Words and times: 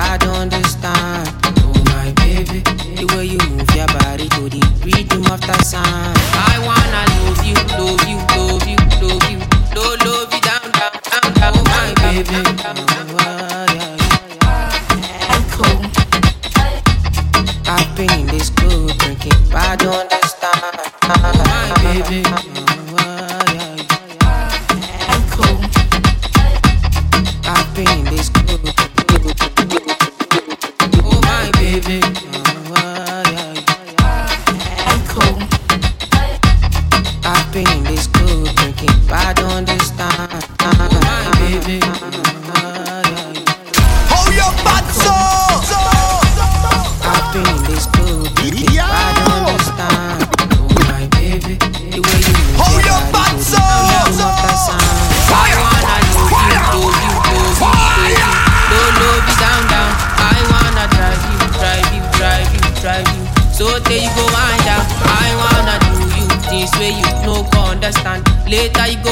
I 0.00 0.16
don't 0.16 0.34
understand. 0.34 0.69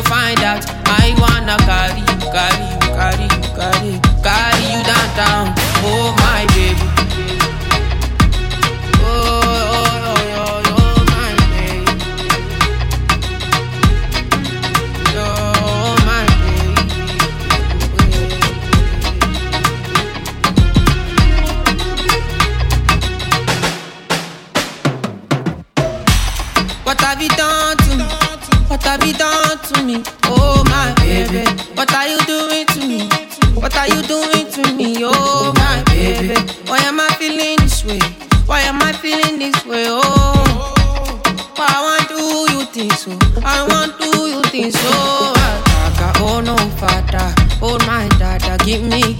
Find 0.08 0.40
out. 0.40 0.64
I 0.86 1.14
wanna 1.20 1.56
carry 1.68 2.00
you, 2.00 2.16
carry 2.32 2.64
you, 2.64 2.78
carry 2.96 3.24
you, 3.28 3.42
carry 3.54 3.92
you, 3.92 4.00
carry 4.24 4.64
you 4.72 4.80
down, 4.88 5.08
down. 5.16 5.54
Oh 5.84 6.16
my 6.18 6.46
baby. 6.54 6.97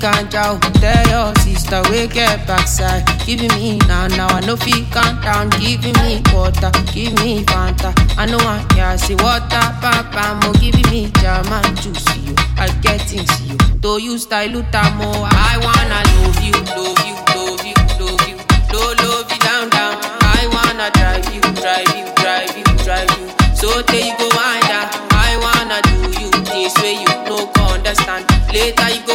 Ganja. 0.09 0.59
Tell 0.81 1.07
your 1.09 1.35
sister 1.43 1.83
we 1.91 2.07
get 2.09 2.47
backside, 2.47 3.05
giving 3.27 3.53
me 3.59 3.79
now 3.89 4.07
now. 4.09 4.29
I 4.29 4.41
know 4.41 4.57
feel 4.57 4.85
calm 4.91 5.21
down, 5.21 5.51
giving 5.61 5.97
me 6.05 6.23
water, 6.33 6.71
give 6.93 7.15
me 7.21 7.45
Fanta. 7.45 7.93
I 8.17 8.27
know 8.27 8.39
I 8.39 8.65
yeah 8.77 8.97
see 8.97 9.15
water, 9.17 9.65
papa 9.81 10.39
mo 10.43 10.53
giving 10.55 10.89
me 10.91 11.11
jam 11.21 11.47
and 11.47 11.77
juice 11.81 12.17
you. 12.25 12.35
I 12.57 12.69
get 12.83 13.01
things 13.03 13.31
you, 13.49 13.57
though 13.81 13.99
you 13.99 14.19
style 14.19 14.49
utamo. 14.49 15.11
I 15.31 15.55
wanna 15.65 16.01
love 16.15 16.41
you, 16.43 16.57
love 16.77 17.01
you, 17.07 17.17
love 17.35 17.65
you, 17.67 17.77
love 18.01 18.29
you, 18.29 18.37
love 18.73 18.97
love 19.05 19.31
you 19.33 19.39
down 19.39 19.69
down. 19.71 19.95
I 20.37 20.49
wanna 20.55 20.89
drive 20.99 21.27
you, 21.35 21.43
drive 21.61 21.91
you, 21.97 22.07
drive 22.23 22.57
you, 22.57 22.65
drive 22.85 23.11
you. 23.19 23.29
So 23.55 23.83
there 23.83 24.07
you 24.07 24.15
go 24.19 24.29
wind 24.37 24.71
up. 24.71 24.89
I 25.13 25.37
wanna 25.45 25.79
do 25.83 25.97
you 26.21 26.31
things 26.47 26.75
where 26.81 26.95
you 26.95 27.11
no 27.29 27.47
go 27.53 27.63
understand. 27.75 28.25
Later 28.53 28.89
you 28.95 29.03
go 29.07 29.15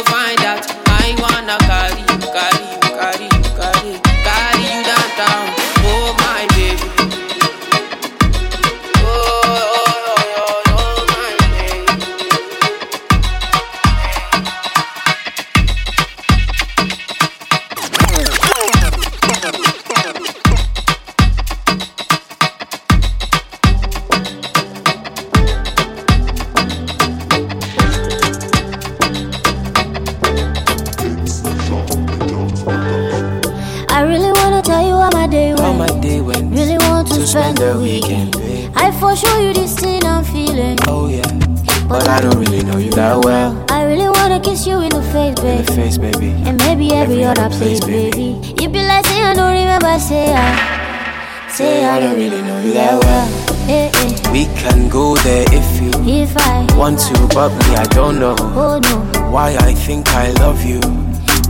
I. 51.94 52.00
Don't 52.00 52.16
really 52.16 52.42
know 52.42 52.58
you 52.60 52.72
that 52.72 52.98
well. 53.04 53.28
Eh, 53.70 53.88
eh. 53.94 54.32
We 54.32 54.46
can 54.60 54.88
go 54.88 55.14
there 55.18 55.44
if 55.52 55.80
you 55.80 55.90
If 56.04 56.36
I 56.36 56.66
want 56.76 56.98
to, 56.98 57.28
but 57.32 57.50
me, 57.50 57.76
I 57.76 57.84
don't 57.94 58.18
know 58.18 58.34
oh 58.38 58.80
no, 58.82 59.30
why 59.30 59.54
I 59.60 59.74
think 59.74 60.08
I 60.08 60.32
love 60.32 60.64
you 60.64 60.80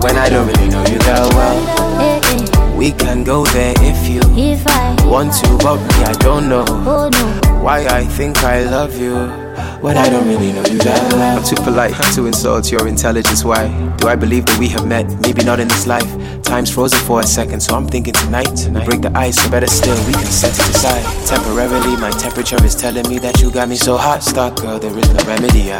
when 0.02 0.16
I 0.18 0.28
don't 0.28 0.46
really 0.46 0.68
know 0.68 0.84
you 0.84 0.98
that 1.08 1.32
well. 1.32 1.58
eh. 2.02 2.76
We 2.76 2.92
can 2.92 3.24
go 3.24 3.46
there 3.46 3.72
if 3.78 4.06
you 4.06 4.20
If 4.36 4.66
I 4.66 4.94
want 5.06 5.32
to, 5.32 5.48
but 5.64 5.78
me, 5.80 6.04
I 6.04 6.12
don't 6.20 6.48
know 6.50 6.64
oh 6.68 7.08
no, 7.08 7.62
why 7.62 7.86
I 7.86 8.04
think 8.04 8.44
I 8.44 8.64
love 8.64 8.94
you 9.00 9.43
when 9.84 9.98
I 9.98 10.08
don't 10.08 10.26
really 10.26 10.50
know 10.50 10.64
you 10.64 10.78
that 10.78 11.12
well. 11.12 11.36
I'm 11.36 11.44
too 11.44 11.56
polite 11.62 11.92
to 12.14 12.24
insult 12.24 12.72
your 12.72 12.88
intelligence. 12.88 13.44
Why 13.44 13.68
do 13.98 14.08
I 14.08 14.16
believe 14.16 14.46
that 14.46 14.58
we 14.58 14.66
have 14.68 14.86
met? 14.86 15.04
Maybe 15.20 15.44
not 15.44 15.60
in 15.60 15.68
this 15.68 15.86
life. 15.86 16.10
Time's 16.42 16.70
frozen 16.70 16.98
for 17.00 17.20
a 17.20 17.26
second, 17.26 17.60
so 17.60 17.76
I'm 17.76 17.86
thinking 17.86 18.14
tonight. 18.14 18.66
We 18.72 18.82
break 18.82 19.02
the 19.02 19.12
ice, 19.14 19.46
or 19.46 19.50
better 19.50 19.66
still, 19.66 19.98
we 20.06 20.14
can 20.14 20.24
set 20.24 20.54
it 20.58 20.74
aside. 20.74 21.04
Temporarily, 21.26 22.00
my 22.00 22.10
temperature 22.12 22.64
is 22.64 22.74
telling 22.74 23.06
me 23.10 23.18
that 23.18 23.42
you 23.42 23.50
got 23.50 23.68
me 23.68 23.76
so 23.76 23.98
hot. 23.98 24.22
Stuck, 24.22 24.56
girl, 24.56 24.78
there 24.78 24.98
is 24.98 25.12
no 25.12 25.22
remedy. 25.26 25.74
I, 25.74 25.78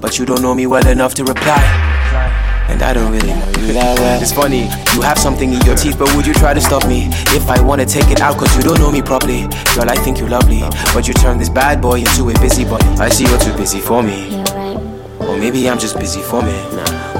but 0.00 0.18
you 0.18 0.24
don't 0.24 0.40
know 0.40 0.54
me 0.54 0.66
well 0.66 0.88
enough 0.88 1.14
to 1.16 1.24
reply. 1.24 1.60
And 2.70 2.82
I 2.82 2.94
don't 2.94 3.10
really 3.12 3.34
know 3.34 3.52
you 3.60 3.72
that 3.74 3.98
well. 3.98 4.22
It's 4.22 4.32
funny, 4.32 4.70
you 4.94 5.02
have 5.02 5.18
something 5.18 5.52
in 5.52 5.60
your 5.62 5.76
teeth, 5.76 5.98
but 5.98 6.14
would 6.14 6.26
you 6.26 6.34
try 6.34 6.54
to 6.54 6.60
stop 6.60 6.86
me? 6.86 7.08
If 7.34 7.50
I 7.50 7.60
wanna 7.60 7.84
take 7.84 8.10
it 8.10 8.20
out, 8.20 8.38
cause 8.38 8.54
you 8.56 8.62
don't 8.62 8.78
know 8.78 8.90
me 8.90 9.02
properly. 9.02 9.42
Girl, 9.74 9.90
I 9.90 9.96
think 9.96 10.18
you're 10.18 10.28
lovely, 10.28 10.62
but 10.94 11.06
you 11.08 11.14
turn 11.14 11.38
this 11.38 11.48
bad 11.48 11.80
boy 11.80 11.98
into 11.98 12.30
a 12.30 12.34
busybody. 12.40 12.86
I 12.98 13.08
see 13.08 13.26
you're 13.26 13.38
too 13.38 13.54
busy 13.56 13.80
for 13.80 14.02
me, 14.02 14.42
or 15.20 15.36
maybe 15.36 15.68
I'm 15.68 15.78
just 15.78 15.98
busy 15.98 16.22
for 16.22 16.42
me. 16.42 16.54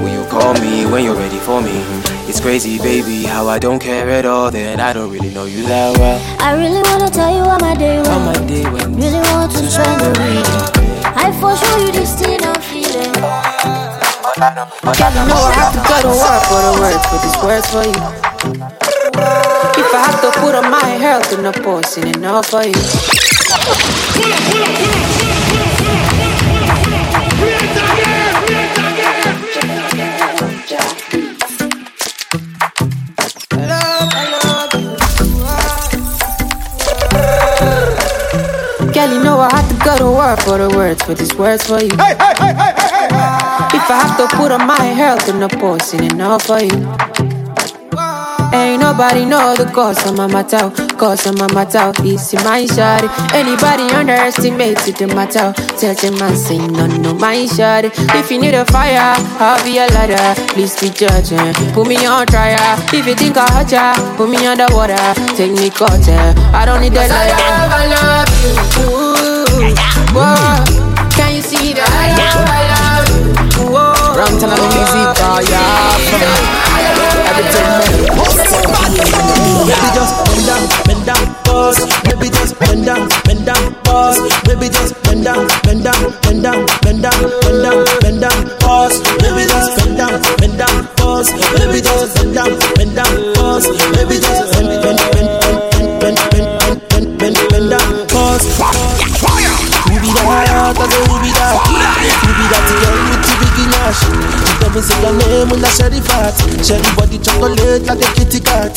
Will 0.00 0.08
you 0.08 0.24
call 0.30 0.54
me 0.54 0.86
when 0.86 1.04
you're 1.04 1.14
ready 1.14 1.38
for 1.38 1.60
me? 1.60 1.76
It's 2.28 2.40
crazy, 2.40 2.78
baby, 2.78 3.24
how 3.24 3.48
I 3.48 3.58
don't 3.58 3.80
care 3.80 4.08
at 4.08 4.24
all. 4.24 4.50
That 4.50 4.80
I 4.80 4.92
don't 4.92 5.10
really 5.10 5.30
know 5.34 5.44
you 5.44 5.62
that 5.64 5.98
well. 5.98 6.18
I 6.40 6.54
really 6.54 6.80
wanna 6.88 7.10
tell 7.10 7.34
you 7.34 7.44
how 7.44 7.58
my 7.58 7.74
day 7.74 7.96
went. 7.96 8.08
How 8.08 8.18
my 8.20 8.46
day 8.46 8.64
went. 8.64 8.96
Really 8.96 9.20
want 9.34 9.50
to 9.52 9.70
spend 9.70 10.00
the 10.00 10.10
weekend. 10.20 11.04
I 11.04 11.32
for 11.40 11.56
sure 11.56 11.78
you 11.84 11.92
this 11.92 12.14
thing 12.18 12.38
I'm 12.42 12.60
feeling. 12.62 13.79
You 14.30 14.36
know 14.36 14.46
I 14.46 15.52
have 15.54 15.72
to 15.74 15.80
go 15.88 15.96
to 16.02 16.08
work 16.14 16.42
for 16.46 16.62
the 16.62 16.72
words, 16.80 17.02
for 17.10 17.18
these 17.18 17.36
words 17.42 17.66
for 17.68 17.82
you. 17.82 17.98
If 19.76 19.90
I 19.92 19.98
have 20.06 20.20
to 20.20 20.30
put 20.38 20.54
on 20.54 20.70
my 20.70 20.86
health 20.86 21.32
in 21.32 21.42
the 21.42 21.50
post, 21.50 21.98
and 21.98 22.16
enough 22.16 22.46
for 22.46 22.62
you. 22.62 22.72
Girl, 38.92 39.12
you 39.12 39.22
know 39.24 39.40
I 39.40 39.50
have 39.52 39.68
to 39.68 39.74
go 39.84 39.98
to 39.98 40.10
work 40.10 40.40
for 40.40 40.58
the 40.58 40.68
words, 40.76 41.02
for 41.02 41.14
these 41.14 41.34
words 41.34 41.66
for 41.66 41.82
you. 41.82 41.90
If 43.90 43.96
I 43.96 44.06
have 44.06 44.16
to 44.18 44.36
put 44.36 44.52
on 44.52 44.68
my 44.68 44.84
health 44.84 45.28
in 45.28 45.40
the 45.40 45.48
post, 45.48 45.94
and 45.94 46.12
enough 46.12 46.46
for 46.46 46.62
you. 46.62 46.78
Ain't 48.54 48.80
nobody 48.80 49.24
know 49.26 49.56
the 49.56 49.68
cause 49.74 49.98
of 50.06 50.16
my 50.16 50.28
matter, 50.28 50.70
cause 50.94 51.26
of 51.26 51.36
my 51.36 51.52
matter. 51.52 51.90
It's 52.06 52.32
my 52.46 52.70
shawty. 52.70 53.10
Anybody 53.34 53.92
underestimated 53.92 54.94
the 54.94 55.08
matter? 55.08 55.50
Tell 55.74 55.92
them 55.96 56.22
I 56.22 56.34
say 56.34 56.58
no, 56.58 56.86
no, 56.86 57.14
my 57.14 57.42
shawty. 57.50 57.90
If 58.14 58.30
you 58.30 58.38
need 58.40 58.54
a 58.54 58.64
fire, 58.66 59.18
I'll 59.42 59.58
be 59.64 59.78
a 59.78 59.90
ladder. 59.90 60.40
Please 60.54 60.78
be 60.78 60.90
judging. 60.90 61.52
Put 61.74 61.88
me 61.88 62.06
on 62.06 62.28
trial. 62.28 62.78
If 62.94 63.08
you 63.08 63.16
think 63.16 63.38
I 63.38 63.50
hurt 63.50 63.72
ya, 63.72 63.98
put 64.16 64.30
me 64.30 64.46
underwater. 64.46 65.02
Take 65.34 65.50
me 65.50 65.68
closer. 65.68 66.14
I 66.54 66.62
don't 66.64 66.80
need 66.80 66.94
that 66.94 67.10
liar. 67.10 67.34
I 67.74 67.90
love 67.90 68.30
you. 68.38 68.54
Ooh, 68.86 69.74
whoa. 70.14 71.10
Can 71.10 71.34
you 71.34 71.42
see 71.42 71.72
that 71.72 72.59
I 74.20 74.28
love, 74.28 74.28
I 74.28 74.28
love 74.28 74.28
you? 74.28 74.28
Whoa. 74.28 74.30
Wrong 74.30 74.36
time 74.36 74.52
on 74.52 74.68
music, 74.68 75.16
oh 75.24 75.40
yeah. 75.48 75.96
Everything 77.32 77.70
Baby 79.64 79.88
just 79.96 80.12
bend 80.28 80.44
down, 80.44 80.60
bend 80.84 81.06
down, 81.08 81.24
pause. 81.44 81.80
Baby 82.04 82.28
just 82.28 82.52
bend 82.60 82.84
down, 82.84 83.08
bend 83.24 83.46
down, 83.46 83.74
pause. 83.80 84.20
Baby 84.44 84.68
just 84.68 84.92
bend 85.04 85.24
down, 85.24 85.48
bend 85.64 85.84
down, 85.84 86.12
bend 86.20 86.42
down, 86.42 86.66
bend 86.82 87.00
down, 87.00 87.16
bend 87.40 87.62
down, 87.64 87.84
bend 88.04 88.20
down, 88.20 88.58
pause. 88.60 89.00
Baby 89.24 89.48
just 89.48 89.72
bend 89.80 89.96
down, 89.96 90.20
bend 90.36 90.58
down, 90.58 90.86
pause. 91.00 91.32
Baby 91.56 91.80
just 91.80 92.12
bend 92.20 92.34
down, 92.34 92.52
bend 92.76 92.92
down, 92.96 93.16
pause. 93.32 93.66
Baby 93.96 94.20
just 94.20 94.52
bend, 94.52 94.68
bend, 94.84 95.00
bend, 95.16 95.32
bend, 95.40 95.96
bend, 95.96 96.20
bend, 96.28 96.44
bend, 96.60 96.76
bend, 96.92 97.18
bend, 97.18 97.36
bend 97.48 97.70
down, 97.72 97.88
pause. 98.12 98.44
Who 99.88 99.96
be 99.96 100.12
that? 100.12 100.76
Who 101.08 101.16
be 101.24 101.32
that? 101.32 101.79
Big 103.94 104.70
me 104.74 104.80
say 104.80 104.94
your 105.02 105.12
name 105.18 105.50
I 105.58 105.68
share 105.74 105.90
the 105.90 106.00
fat. 106.02 106.34
The 106.62 106.78
body 106.96 107.18
chocolate 107.18 107.82
like 107.86 107.98
a 108.02 108.08
kitty 108.14 108.40
cat. 108.40 108.70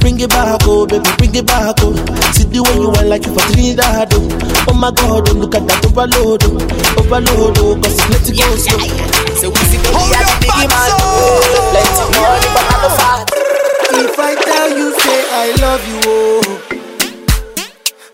Bring 0.00 0.18
it 0.20 0.30
back, 0.30 0.60
oh 0.64 0.86
baby, 0.86 1.08
bring 1.18 1.34
it 1.34 1.46
back, 1.46 1.76
oh. 1.84 1.92
See 2.32 2.44
the 2.48 2.62
way 2.64 2.76
you 2.80 2.88
want 2.88 3.06
like 3.08 3.26
you 3.26 3.34
for 3.36 3.44
Trinidad, 3.52 4.12
oh. 4.14 4.28
Oh 4.68 4.74
my 4.74 4.90
God, 4.92 5.28
oh 5.28 5.34
look 5.36 5.54
at 5.54 5.66
that 5.68 5.84
overload, 5.84 6.42
oh. 6.48 6.56
Overload, 7.00 7.58
oh, 7.60 7.76
cause 7.82 8.00
it's 8.00 8.08
let 8.08 8.24
it 8.24 8.36
go 8.40 8.46
slow. 8.56 8.80
So 9.36 9.46
we 9.52 9.60
see 9.68 9.78
the 9.82 9.90
way 9.92 10.08
I 10.16 10.24
big 10.40 10.56
man. 10.72 10.90
Plenty 11.76 12.04
money, 12.16 12.48
but 12.56 12.64
not 12.70 12.80
the 12.80 12.90
fat. 12.96 13.28
If 13.98 14.16
I 14.18 14.32
tell 14.40 14.70
you, 14.72 14.88
say 15.00 15.20
I 15.28 15.46
love 15.60 15.84
you, 15.84 16.00
oh. 16.08 16.62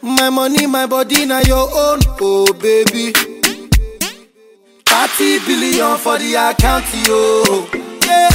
My 0.03 0.31
money, 0.31 0.67
my 0.67 0.87
body, 0.87 1.27
now 1.27 1.41
your 1.41 1.69
own, 1.71 2.01
oh 2.21 2.53
baby. 2.55 3.13
30 4.93 5.39
billion 5.47 5.97
for 5.97 6.19
the 6.19 6.35
account, 6.35 6.85
yo. 7.09 7.67
Yeah, 8.05 8.29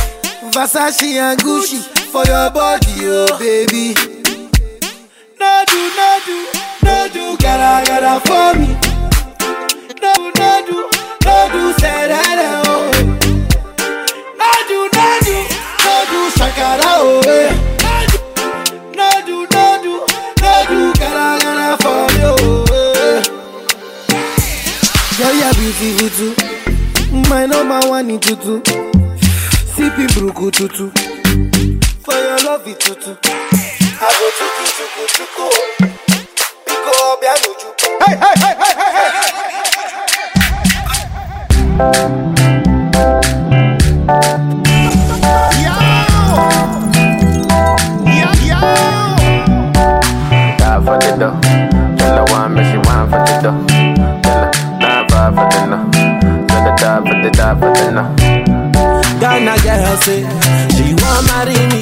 Versace 0.52 1.14
and 1.14 1.40
Gucci 1.40 1.78
for 2.10 2.26
your 2.26 2.50
body, 2.50 3.06
oh 3.06 3.38
baby. 3.38 3.94
No 5.40 5.64
do, 5.70 5.80
no 5.98 6.10
do, 6.26 6.38
no 6.84 7.08
do, 7.14 7.38
gotta, 7.38 7.86
gotta 7.86 8.20
for 8.26 8.58
me. 8.60 8.74
No 10.02 10.14
do, 10.66 10.90
no 11.26 11.36
do, 11.54 11.74
say 11.80 12.08
that, 12.10 12.38
oh. 12.66 12.90
No 14.42 14.52
do, 14.68 14.80
no 14.98 15.08
do, 15.22 15.38
no 15.86 15.94
shakara, 16.38 16.92
oh. 16.98 17.22
eh. 17.28 17.54
No 18.96 19.10
do, 19.28 19.38
no 19.54 19.66
do, 19.84 19.94
gotta, 20.98 21.44
gotta 21.44 21.84
for 21.84 22.08
me, 22.18 22.24
oh. 22.26 22.67
Girl, 25.18 25.34
you're 25.34 25.54
beautiful 25.54 26.10
too. 26.10 26.34
My 27.30 27.46
number 27.48 27.80
one 27.90 28.10
in 28.10 28.20
tutu. 28.20 28.62
Sipping 29.74 30.08
bruku 30.14 30.52
tutu. 30.52 30.92
For 32.04 32.14
your 32.14 32.40
love 32.46 32.68
it 32.68 32.80
tutu. 32.80 33.12
I 33.12 34.10
go 34.18 34.28
tuku 34.38 34.66
tuku 34.78 35.04
tuku. 35.18 35.46
Pico 36.66 36.92
obianuju. 37.14 37.70
Hey, 38.06 38.16
hey, 38.16 38.36
hey, 38.42 38.56
hey, 38.62 38.74
hey, 38.78 38.92
hey. 38.98 39.18
Die 44.08 44.67
Ghana. 57.78 59.54
Girl 59.64 59.98
say 60.06 60.22
she 60.76 60.94
want 61.02 61.28
marry 61.28 61.58
me 61.72 61.77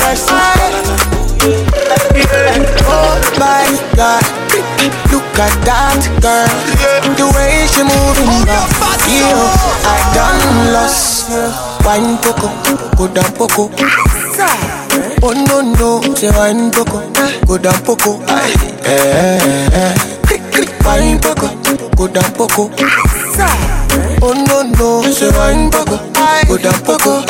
yeah. 0.00 0.06
Rice, 0.06 0.26
oh, 0.28 0.36
yeah. 2.16 2.58
My 3.38 3.64
god, 3.96 4.24
look 5.12 5.38
at 5.38 5.54
that 5.64 6.00
girl. 6.20 6.48
The 7.16 7.26
way 7.36 7.66
she 7.68 7.82
moving 7.84 8.44
back. 8.46 8.68
You, 9.08 9.28
I 9.84 9.96
done 10.14 10.72
lost. 10.72 11.30
Wine 11.84 12.16
poco, 12.18 12.48
go 12.96 13.08
down 13.12 13.32
poco. 13.34 13.70
Oh 15.22 15.32
no 15.32 15.60
no, 15.60 16.00
say 16.14 16.30
wine 16.30 16.70
poco, 16.70 17.00
go 17.46 17.58
down 17.58 17.82
poco. 17.84 18.18
Wine 20.84 21.18
poco, 21.20 21.48
go 21.96 22.08
down 22.08 22.32
poco. 22.34 22.70
Oh 24.22 24.34
no 24.46 24.62
no, 24.62 25.02
say 25.10 25.30
wine 25.30 25.70
poco, 25.70 25.96
go 26.48 26.56
down 26.58 26.80
poco. 26.84 27.24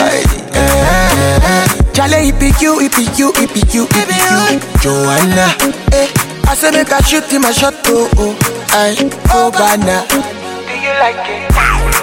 Charlie, 2.01 2.25
he 2.25 2.33
pick 2.33 2.63
you, 2.63 2.79
he 2.79 2.89
pick 2.89 3.19
you, 3.19 3.29
he 3.37 3.45
pick 3.47 3.75
you, 3.77 3.85
he 3.93 4.01
pick 4.09 4.17
you. 4.25 4.41
Oh. 4.41 4.57
Joanna, 4.81 5.53
eh? 5.93 6.09
I 6.49 6.55
say 6.57 6.71
make 6.73 6.89
a 6.89 6.97
shoot 7.05 7.29
in 7.31 7.43
my 7.43 7.53
shot, 7.53 7.75
oh 7.93 8.09
oh. 8.17 8.33
Aye, 8.73 8.97
oh 9.37 9.53
banana. 9.53 10.09
Do 10.09 10.73
you 10.81 10.97
like 10.97 11.21
it? 11.29 11.53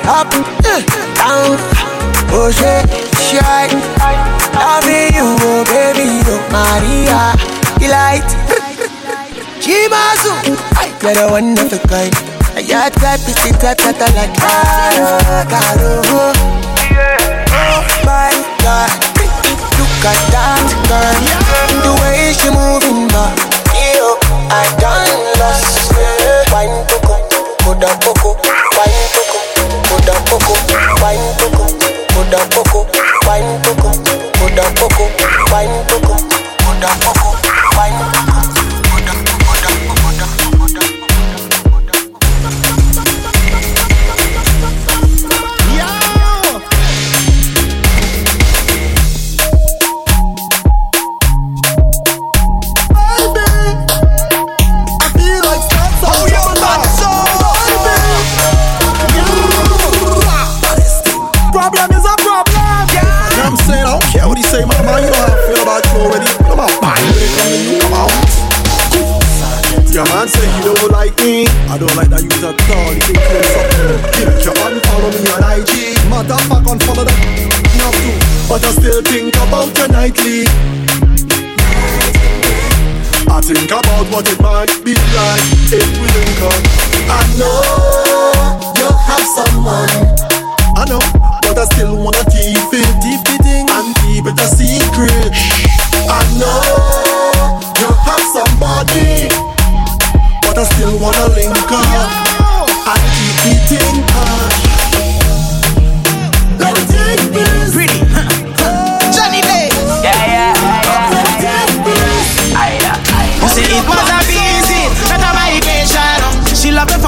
Up, 0.05 0.29
eh, 0.69 0.85
down, 1.17 1.57
oh 2.29 2.53
shit, 2.53 2.85
shy. 3.17 3.73
Loving 4.53 5.17
you, 5.17 5.33
oh 5.41 5.65
baby, 5.65 6.21
oh 6.29 6.45
Maria, 6.53 7.33
delight. 7.81 8.29
Jimazu, 9.65 10.53
you're 11.01 11.13
the 11.17 11.25
one 11.27 11.57
of 11.57 11.71
the 11.73 11.81
kind. 11.89 12.13
Your 12.69 12.85
type 13.01 13.25
is 13.25 13.33
the 13.41 13.49
type 13.57 13.81
that 13.81 13.97
I 13.97 14.13
like. 14.13 14.37
Ah, 14.45 14.93
oh, 15.01 15.41
caro, 15.49 16.05
caro, 16.05 16.05
oh, 16.13 16.37
oh 17.49 18.05
my 18.05 18.29
God 18.61 19.16
look 19.97 20.05
at 20.05 20.21
that 20.29 20.69
girl. 20.85 21.17
The 21.81 21.91
way 22.01 22.33
she 22.37 22.49
moving 22.53 23.07
back. 23.09 23.33
Yo, 23.73 24.17
I 24.53 24.65
done 24.77 25.09
lost. 25.41 25.89
Wine 26.53 26.85
poco, 26.85 27.17
coda 27.65 27.89
poco. 28.05 28.37
Wine 28.77 29.05
poco, 29.13 29.39
coda 29.89 30.13
poco. 30.29 30.53
Wine 31.01 31.29
poco, 31.41 31.65
coda 32.13 32.39
poco. 32.53 32.79
Wine 33.25 33.57
poco, 33.63 33.86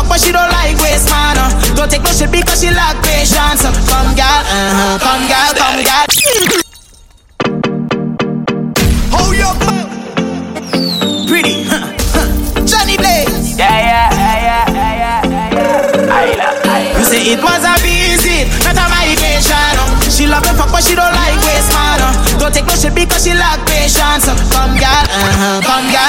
but 0.09 0.19
she 0.19 0.31
don't 0.31 0.49
like 0.51 0.75
waste 0.81 1.09
man. 1.09 1.37
uh. 1.37 1.49
Don't 1.75 1.89
take 1.89 2.01
no 2.03 2.11
shit 2.11 2.31
because 2.31 2.59
she 2.61 2.69
lack 2.73 2.97
patience. 3.03 3.63
uh. 3.63 3.71
Come 3.87 4.15
girl, 4.17 4.41
uh-huh. 4.43 4.97
come 4.99 5.23
girl, 5.29 5.51
come 5.55 5.79
girl. 5.85 6.05
Hold 9.13 9.35
your 9.37 9.53
Pretty. 11.27 11.63
huh, 11.63 11.93
huh. 12.13 12.27
Johnny 12.65 12.97
Blaze. 12.97 13.57
yeah, 13.57 13.69
yeah, 13.69 14.09
yeah, 14.13 14.37
yeah, 14.41 14.65
yeah, 14.73 15.53
yeah. 15.53 16.09
Aila, 16.09 16.47
aila. 16.65 16.97
You 16.99 17.05
say 17.05 17.21
it 17.33 17.41
was 17.41 17.63
a 17.63 17.73
busy, 17.85 18.45
not 18.65 18.77
a 18.77 18.85
migration. 18.89 19.77
uh. 19.77 19.85
She 20.09 20.25
love 20.27 20.43
the 20.43 20.53
fuck, 20.57 20.71
but 20.71 20.83
she 20.83 20.95
don't 20.95 21.13
like 21.13 21.37
waste 21.45 21.71
man. 21.73 22.01
uh. 22.01 22.13
Don't 22.39 22.53
take 22.53 22.65
no 22.65 22.75
shit 22.75 22.93
because 22.95 23.23
she 23.23 23.33
lack 23.33 23.61
patience. 23.67 24.27
uh. 24.27 24.35
Come 24.51 24.73
girl, 24.77 25.05
uh-huh. 25.05 25.61
come 25.63 25.85
girl. 25.93 26.08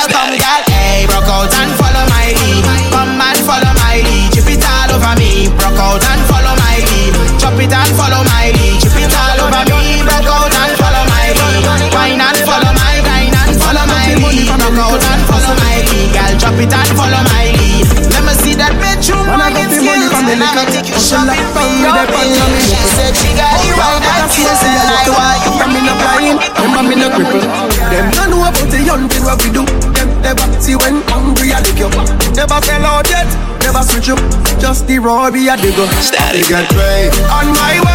It 16.60 16.72
and 16.72 16.90
follow 16.96 17.22
my 17.32 17.48
lead. 17.56 17.88
Let 18.12 18.22
me 18.28 18.34
see 18.44 18.54
that 18.60 18.76
bedroom 18.76 19.24
When 19.24 19.40
I 19.40 19.48
wine 19.48 19.56
got 19.56 19.72
the 19.72 19.80
money 19.80 20.04
skills. 20.04 20.12
from 20.12 20.24
the 20.28 20.34
And 20.36 20.44
I'ma 20.44 20.64
take 20.68 20.88
you 20.88 20.98
hustle 21.00 21.24
like 21.24 21.40
shopping 21.40 21.50
for 21.56 21.64
your 21.64 21.92
with 21.96 22.40
on 22.40 22.50
me. 22.52 22.60
She 22.68 22.80
said 22.96 23.12
she 23.16 23.30
got 23.32 23.56
you 23.64 23.74
wine 23.80 24.04
and 24.04 24.28
skills. 24.28 24.60
And 24.60 24.76
I 24.76 25.08
want 25.08 25.40
you. 25.40 25.50
Remember 25.56 25.72
me 25.72 25.80
no 25.88 25.94
blind, 25.96 26.38
remember 26.60 26.82
me 26.84 26.94
no 27.00 27.08
cripple. 27.08 27.44
Them 27.88 28.06
no 28.16 28.22
know 28.28 28.40
about 28.44 28.68
the 28.68 28.80
young 28.84 29.08
thing 29.08 29.24
what 29.24 29.40
we 29.40 29.48
do. 29.50 29.64
Them 29.96 30.08
never 30.20 30.46
see 30.60 30.76
when 30.76 31.00
hungry 31.08 31.52
I 31.56 31.60
lick 31.64 31.80
you. 31.80 31.88
Never 32.36 32.58
fell 32.60 32.84
out 32.84 33.08
yet, 33.08 33.28
never 33.64 33.82
switch 33.84 34.12
up. 34.12 34.20
Just 34.60 34.86
the 34.86 34.98
raw 35.00 35.30
be 35.30 35.48
a 35.48 35.56
digger. 35.56 35.88
Static 36.04 36.48
get 36.48 36.68
paid. 36.76 37.12
On 37.32 37.48
my 37.56 37.80
way, 37.80 37.89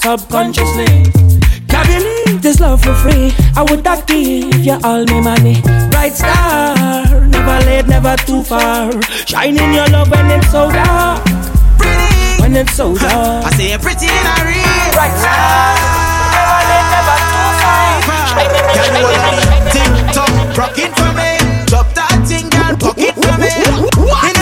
subconsciously. 0.00 1.12
Can't 1.68 1.86
believe 1.86 2.42
this 2.42 2.58
love 2.60 2.82
for 2.82 2.94
free. 2.94 3.32
I 3.56 3.62
would 3.68 3.84
not 3.84 4.06
give 4.06 4.64
you 4.64 4.78
all 4.82 5.04
my 5.06 5.20
money. 5.20 5.60
Bright 5.90 6.14
star, 6.14 7.04
never 7.26 7.64
late, 7.66 7.86
never 7.86 8.16
too 8.16 8.42
far. 8.42 8.90
Shining 9.26 9.74
your 9.74 9.86
love 9.88 10.10
when 10.10 10.30
it's 10.30 10.50
so 10.50 10.70
dark. 10.70 11.24
When 12.40 12.56
it's 12.56 12.72
so 12.72 12.96
dark. 12.96 13.44
I 13.44 13.50
say 13.56 13.76
pretty 13.78 14.08
in 14.08 14.26
a 14.26 14.36
real. 14.48 14.90
Bright 14.96 15.14
star, 15.20 15.76
never 16.32 16.60
late, 16.70 16.88
never 16.96 17.16
too 17.30 17.48
far. 17.60 17.92
Shining, 18.32 18.64
Girl, 18.72 18.88
you 18.88 18.88
shining, 18.88 19.04
wanna 19.04 19.20
shining, 19.20 19.64
be 19.64 19.70
tick-tock, 19.70 20.32
rock 20.56 20.78
it 20.78 20.92
for 20.96 21.10
me. 21.12 21.30
Drop 21.66 21.88
that 21.94 22.16
thing, 22.26 22.48
girl, 22.48 22.74
it 22.96 23.14
for 23.14 23.36
me. 23.38 24.39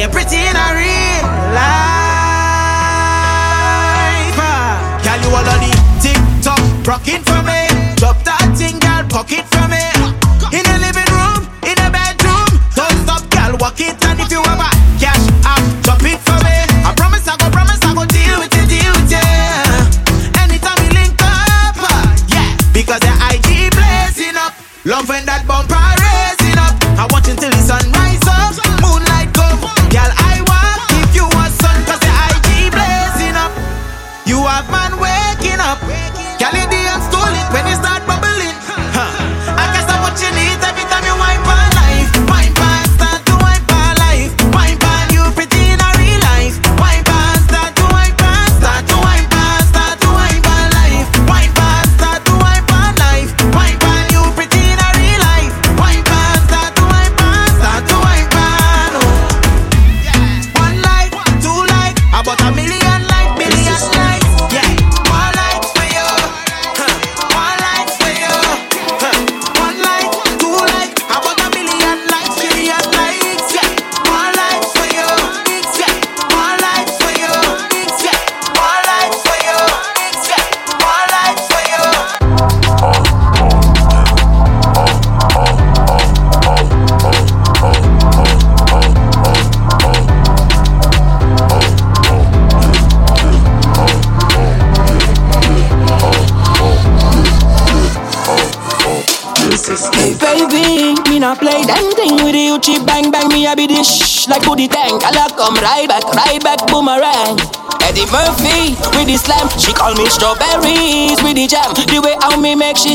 Say 0.00 0.08
pretty 0.08 0.36
in 0.36 0.56
a 0.56 0.68
real 0.80 1.28
life. 1.52 1.60
Girl, 5.04 5.20
you 5.20 5.30
wanna 5.30 5.58
be 5.60 5.70
tick-tock, 6.00 6.62
rock 6.86 7.04
for 7.22 7.42
me. 7.42 7.68
Drop 7.96 8.16
that 8.24 8.56
thing, 8.56 8.78
girl, 8.78 9.04
rock 9.12 9.30
it 9.30 9.44
for 9.52 9.59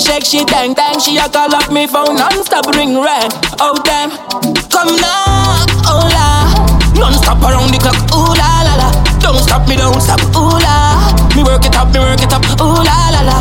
shake, 0.06 0.26
she 0.26 0.46
tang 0.46 0.76
tang. 0.76 1.00
She 1.00 1.18
a 1.18 1.28
call 1.28 1.54
up 1.56 1.72
me 1.72 1.88
phone 1.88 2.16
non-stop 2.16 2.68
ring 2.78 2.94
ring. 3.02 3.32
Oh 3.60 3.74
damn, 3.84 4.12
come 4.70 4.94
knock, 5.02 5.70
oh 5.90 6.06
la, 6.14 6.46
non-stop 6.94 7.42
around 7.42 7.74
the 7.74 7.80
clock. 7.82 7.98
Ooh 8.14 8.34
la 8.38 8.50
la 8.68 8.74
la, 8.82 8.90
don't 9.20 9.42
stop 9.42 9.68
me, 9.68 9.76
don't 9.76 10.00
stop. 10.00 10.22
Ooh 10.38 10.62
la, 10.62 11.10
me 11.36 11.42
work 11.44 11.66
it 11.66 11.76
up, 11.76 11.90
me 11.94 12.00
work 12.00 12.22
it 12.22 12.34
up. 12.34 12.46
Ooh 12.62 12.78
la 12.86 12.98
la 13.10 13.22
la, 13.26 13.35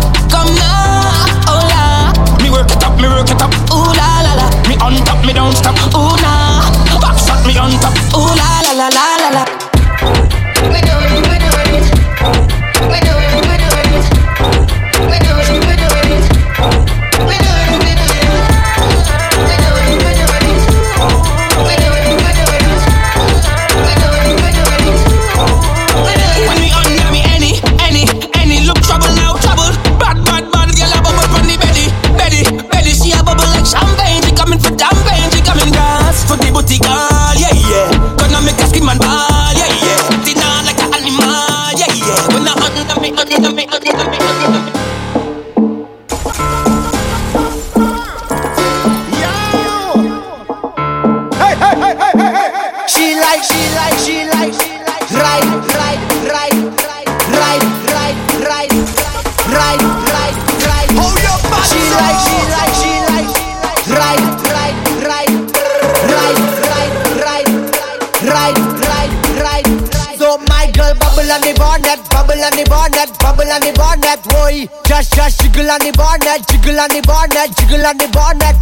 right. 70.36 70.44
So 70.44 70.46
my 70.50 70.66
girl 70.72 70.94
bubble 70.98 71.30
on 71.30 71.40
the 71.42 71.54
bonnet, 71.54 72.00
bubble 72.10 72.42
on 72.42 72.50
the 72.58 72.64
bonnet, 72.66 73.10
bubble 73.18 73.46
on 73.46 73.60
the 73.62 73.72
bonnet, 73.78 74.18
boy. 74.26 74.66
Just, 74.84 75.14
just 75.14 75.40
jiggle 75.40 75.70
on 75.70 75.78
the 75.78 75.92
bonnet, 75.94 76.42
jiggle 76.48 76.80
on 76.80 76.90
the 76.90 77.02
bonnet, 77.06 77.54
jiggle 77.54 77.86
on 77.86 77.96
the 77.98 78.08
bonnet. 78.10 78.58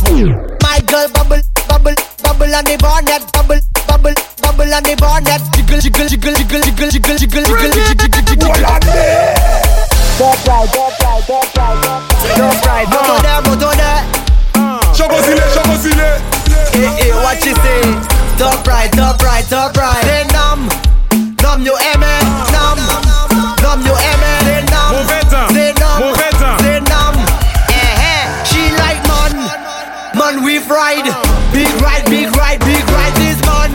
My 0.61 0.81
girl 0.85 1.09
bubble, 1.09 1.41
bubble, 1.69 1.97
bubble 2.21 2.55
on 2.55 2.65
the 2.65 2.77
bonnet, 2.77 3.25
bubble, 3.33 3.61
bubble, 3.89 4.15
bubble 4.43 4.69
on 4.69 4.83
the 4.85 4.97
bonnet, 5.01 5.41
jiggle, 5.57 5.81
jiggle, 5.81 6.09
jiggle, 6.09 6.35
jiggle, 6.37 6.61
jiggle, 6.61 6.91
jiggle, 6.93 7.17
jiggle, 7.17 7.45
jiggle, 7.49 7.73
jiggle, 7.73 7.97
jiggle, 7.97 8.37
jiggle. 8.37 8.53
That's 10.13 10.45
right, 10.45 10.69
that's 10.69 11.01
right, 11.01 11.25
that's 11.25 11.57
right, 11.57 11.79
that's 12.37 12.67
right. 12.69 12.85
Moto 12.85 13.17
there, 13.25 13.41
moto 13.49 13.73
there. 13.73 14.05
Chocosile, 14.93 15.45
chocosile. 15.57 16.21
Eh, 16.77 16.85
eh, 16.85 17.13
what 17.25 17.41
you 17.45 17.57
say? 17.65 17.81
Top 18.37 18.61
right, 18.67 18.93
top 18.93 19.23
right, 19.23 19.45
top 19.49 19.77
right. 19.77 20.05
Say 20.05 20.25
numb, 20.33 20.69
numb 21.53 21.67
you 21.67 21.77
aimé, 21.77 22.09
numb, 22.51 22.81
numb 23.61 23.83
you 23.85 23.93
aimé. 23.93 24.33
Say 24.49 24.65
numb, 24.73 24.93
Mauvais 24.95 25.21
temps, 25.29 25.53
say 25.53 25.73
numb, 25.77 26.01
say 26.61 26.81
numb. 26.81 27.17
Eh, 27.69 28.09
eh. 28.09 28.45
She 28.49 28.73
like 28.81 29.05
man, 29.05 29.37
man 30.17 30.45
we 30.45 30.59
fried. 30.61 31.05
Big 31.53 31.69
ride, 31.83 32.09
big 32.09 32.35
ride, 32.37 32.61
big 32.65 32.89
ride. 32.89 33.15
This 33.21 33.37
man, 33.45 33.71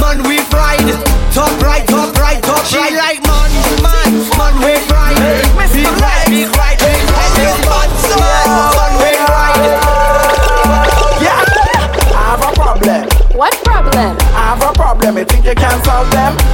man 0.00 0.22
we 0.26 0.38
fried. 0.48 0.88
Top 1.34 1.52
right, 1.60 1.86
top 1.86 2.16
right, 2.16 2.42
top 2.42 2.64
right. 2.64 2.66
She 2.66 2.96
like 2.96 3.20
man, 3.28 3.50
man, 3.84 4.12
man 4.40 4.54
we 4.64 4.80
fried. 4.88 5.20
Big 5.76 5.92
ride, 6.00 6.24
big 6.32 6.48
ride, 6.56 6.78
big 6.80 7.02
ride. 7.12 7.32
This 7.36 7.58
man, 7.68 7.88
man 8.72 8.92
we 9.04 9.12
fried. 9.28 9.68
I 12.08 12.24
have 12.24 12.40
a 12.40 12.52
problem. 12.56 13.04
What 13.36 13.52
problem? 13.64 14.16
I 14.32 14.56
have 14.56 14.62
a 14.62 14.72
problem. 14.72 15.18
You 15.18 15.24
think 15.26 15.44
you 15.44 15.54
can 15.54 15.84
solve 15.84 16.10
them? 16.10 16.45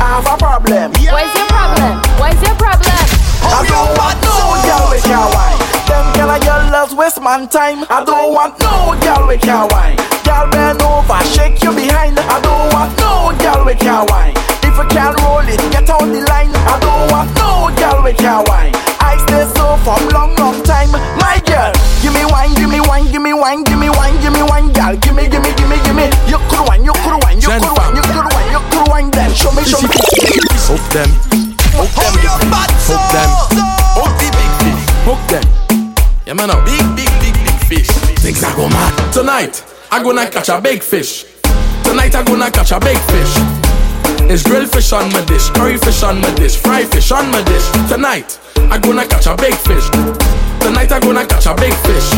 I 0.73 0.89
problem. 0.89 1.13
What's 1.13 1.37
your 1.37 1.47
problem? 1.49 2.01
What's 2.17 2.41
your 2.41 2.57
problem? 2.57 2.97
I 3.45 3.61
don't 3.69 3.93
want 4.01 4.17
no 4.25 4.57
girl 4.65 4.89
with 4.89 5.05
your 5.05 5.29
wine. 5.29 5.61
Them 5.85 6.07
girl 6.17 6.31
are 6.31 6.41
your 6.41 6.73
loves 6.73 6.95
waste 6.95 7.21
man 7.21 7.49
time. 7.49 7.85
I 7.91 8.05
don't 8.05 8.33
want 8.33 8.59
no 8.59 8.97
girl 9.05 9.27
with 9.27 9.45
your 9.45 9.69
wine. 9.69 9.97
Girl 10.25 10.49
bend 10.51 10.81
over, 10.81 11.21
shake 11.29 11.63
you 11.63 11.73
behind. 11.75 12.19
I 12.19 12.41
don't 12.41 12.73
want 12.73 13.02
I'm 39.93 40.03
gonna 40.03 40.25
catch 40.25 40.49
a 40.49 40.59
big 40.59 40.83
fish. 40.83 41.27
Tonight, 41.85 42.17
I'm 42.17 42.25
gonna 42.25 42.51
catch 42.51 42.73
a 42.73 42.81
big 42.81 42.97
fish. 43.13 43.37
It's 44.25 44.43
grilled 44.43 44.73
fish 44.73 44.91
on 44.91 45.13
my 45.13 45.21
dish, 45.27 45.51
curry 45.51 45.77
fish 45.77 46.03
on 46.03 46.19
my 46.19 46.33
dish, 46.33 46.57
fried 46.57 46.89
fish 46.89 47.13
on 47.13 47.31
my 47.31 47.43
dish. 47.43 47.69
Tonight, 47.93 48.41
I'm 48.73 48.81
gonna 48.81 49.07
catch 49.07 49.27
a 49.27 49.37
big 49.37 49.53
fish. 49.53 49.85
Tonight, 50.65 50.91
I'm 50.93 51.03
gonna 51.05 51.27
catch 51.27 51.45
a 51.45 51.55
big 51.55 51.75
fish. 51.85 52.09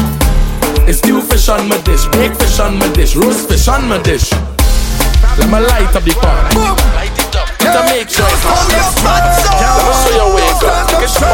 It's 0.86 0.98
stew 0.98 1.20
fish 1.20 1.48
on 1.48 1.68
my 1.68 1.76
dish, 1.82 2.06
baked 2.14 2.38
fish 2.38 2.60
on 2.60 2.78
my 2.78 2.86
dish, 2.94 3.16
roast 3.16 3.48
fish 3.50 3.66
on 3.66 3.88
my 3.88 3.98
dish. 4.06 4.30
Let 5.34 5.50
me 5.50 5.58
light 5.58 5.90
up 5.98 6.06
the 6.06 6.14
pot. 6.14 6.54
Light 6.94 7.10
it 7.10 7.34
up. 7.34 7.50
Let 7.58 7.90
me 7.90 8.06
make 8.06 8.08
sure 8.08 8.22
it's 8.22 8.46
your. 8.46 8.54
Let 8.70 9.82
me 9.82 9.98
show 9.98 10.14
you 10.14 10.30
where 10.30 10.46
it 10.46 10.62
goes. 10.62 10.78
Take 10.94 11.02
it 11.02 11.10
slow. 11.10 11.26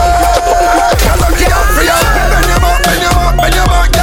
Bend 1.04 1.44
your 1.44 2.56
back, 2.64 2.80
bend 2.80 3.04
your 3.04 3.12
back, 3.12 3.36
bend 3.36 3.54
your 3.60 3.68
back, 3.68 3.99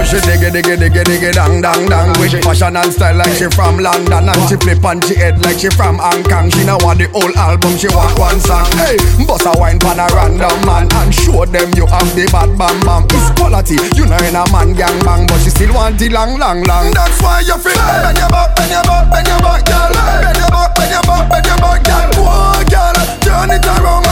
how 0.00 0.08
she 0.08 0.16
diggy 0.24 0.48
diggy 0.48 0.76
diggy 0.80 1.02
diggy 1.04 1.30
dang 1.32 1.60
dang 1.60 1.84
dang 1.86 2.08
With 2.18 2.32
fashion 2.42 2.76
and 2.76 2.92
style 2.92 3.16
like 3.16 3.36
she 3.36 3.48
from 3.52 3.78
London 3.78 4.28
And 4.28 4.42
she 4.48 4.56
flip 4.56 4.84
on 4.84 5.00
she 5.04 5.14
head 5.14 5.36
like 5.44 5.60
she 5.60 5.68
from 5.68 5.98
Hong 6.00 6.24
Kong 6.24 6.48
She 6.50 6.64
now 6.64 6.80
want 6.80 6.98
the 6.98 7.08
whole 7.12 7.32
album, 7.36 7.76
she 7.76 7.88
want 7.92 8.16
one 8.18 8.40
song 8.40 8.64
Hey, 8.80 8.96
bust 9.28 9.44
a 9.44 9.52
wine 9.60 9.78
pan 9.78 10.00
a 10.00 10.08
random 10.16 10.56
man 10.64 10.88
And 11.04 11.12
show 11.12 11.44
them 11.44 11.68
you 11.76 11.84
have 11.86 12.08
the 12.16 12.24
bad 12.32 12.56
bam 12.56 12.80
bam 12.80 13.04
It's 13.12 13.28
quality, 13.36 13.76
you 13.96 14.08
know 14.08 14.20
in 14.24 14.36
a 14.36 14.44
man 14.48 14.72
gang 14.72 14.96
bang 15.04 15.28
But 15.28 15.44
she 15.44 15.50
still 15.52 15.74
want 15.76 16.00
the 16.00 16.08
long 16.08 16.40
long 16.40 16.64
long 16.64 16.88
that's 16.92 17.20
why 17.22 17.40
you 17.40 17.56
feel. 17.58 17.76
Bend 17.76 18.18
your 18.18 18.28
back, 18.28 18.56
bend 18.56 18.72
your 18.72 18.82
back, 18.82 19.10
bend 19.12 19.28
your 19.28 19.38
back, 19.40 19.64
girl. 19.64 19.92
Bend 19.92 20.36
your 20.36 20.48
back, 20.48 20.74
bend 20.74 20.90
your 20.90 21.02
back, 21.02 21.30
bend 21.30 21.46
your 21.46 21.58
back, 21.58 21.80
girl. 21.84 22.08
Whoa, 22.18 22.64
girl. 22.66 22.96
Turn 23.20 23.50
it 23.52 23.66
around 23.66 24.09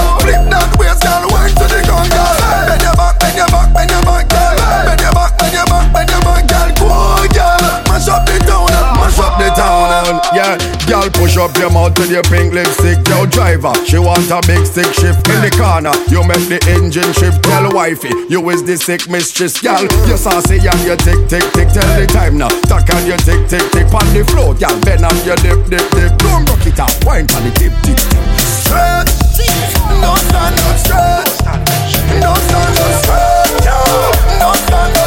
up 11.41 11.57
your 11.57 11.71
mouth 11.71 11.97
with 11.99 12.11
your 12.11 12.23
pink 12.25 12.53
lipstick 12.53 12.99
Yo 13.09 13.27
driver, 13.27 13.73
she 13.87 13.99
want 13.99 14.27
a 14.31 14.43
big 14.47 14.67
stick 14.67 14.91
shift 14.95 15.23
In 15.31 15.41
the 15.43 15.53
corner, 15.55 15.95
you 16.11 16.23
make 16.27 16.47
the 16.51 16.59
engine 16.75 17.13
shift 17.15 17.43
Tell 17.43 17.71
wifey, 17.73 18.11
you 18.29 18.43
is 18.51 18.63
the 18.65 18.77
sick 18.77 19.09
mistress 19.09 19.61
Girl, 19.61 19.83
you 20.07 20.17
saucy 20.17 20.59
and 20.59 20.81
you 20.83 20.97
tick 20.99 21.21
tick 21.31 21.47
tick 21.55 21.69
Tell 21.71 21.91
the 21.95 22.07
time 22.11 22.39
now, 22.39 22.51
tuck 22.67 22.89
and 22.91 23.07
you 23.07 23.17
tick 23.23 23.47
tick 23.47 23.65
tick 23.71 23.87
On 23.95 24.07
the 24.15 24.23
floor, 24.35 24.55
girl, 24.55 24.75
bend 24.83 25.05
on 25.05 25.17
your 25.25 25.39
dip 25.39 25.59
dip 25.71 25.87
dip. 25.95 26.13
Don't 26.19 26.49
rock 26.49 26.67
it 26.67 26.81
up, 26.81 26.93
wine 27.07 27.29
on 27.35 27.43
the 27.47 27.53
tip 27.55 27.75
tip 27.87 27.99
Stretch, 28.39 29.11
no 30.03 30.17
stand 30.19 30.59
up 30.59 30.77
stretch, 30.79 31.35
no 32.19 32.33
stand 32.35 32.79
up 32.79 32.93
stretch, 32.99 33.65
no 34.43 34.51
stand 34.67 34.97
up 34.97 34.98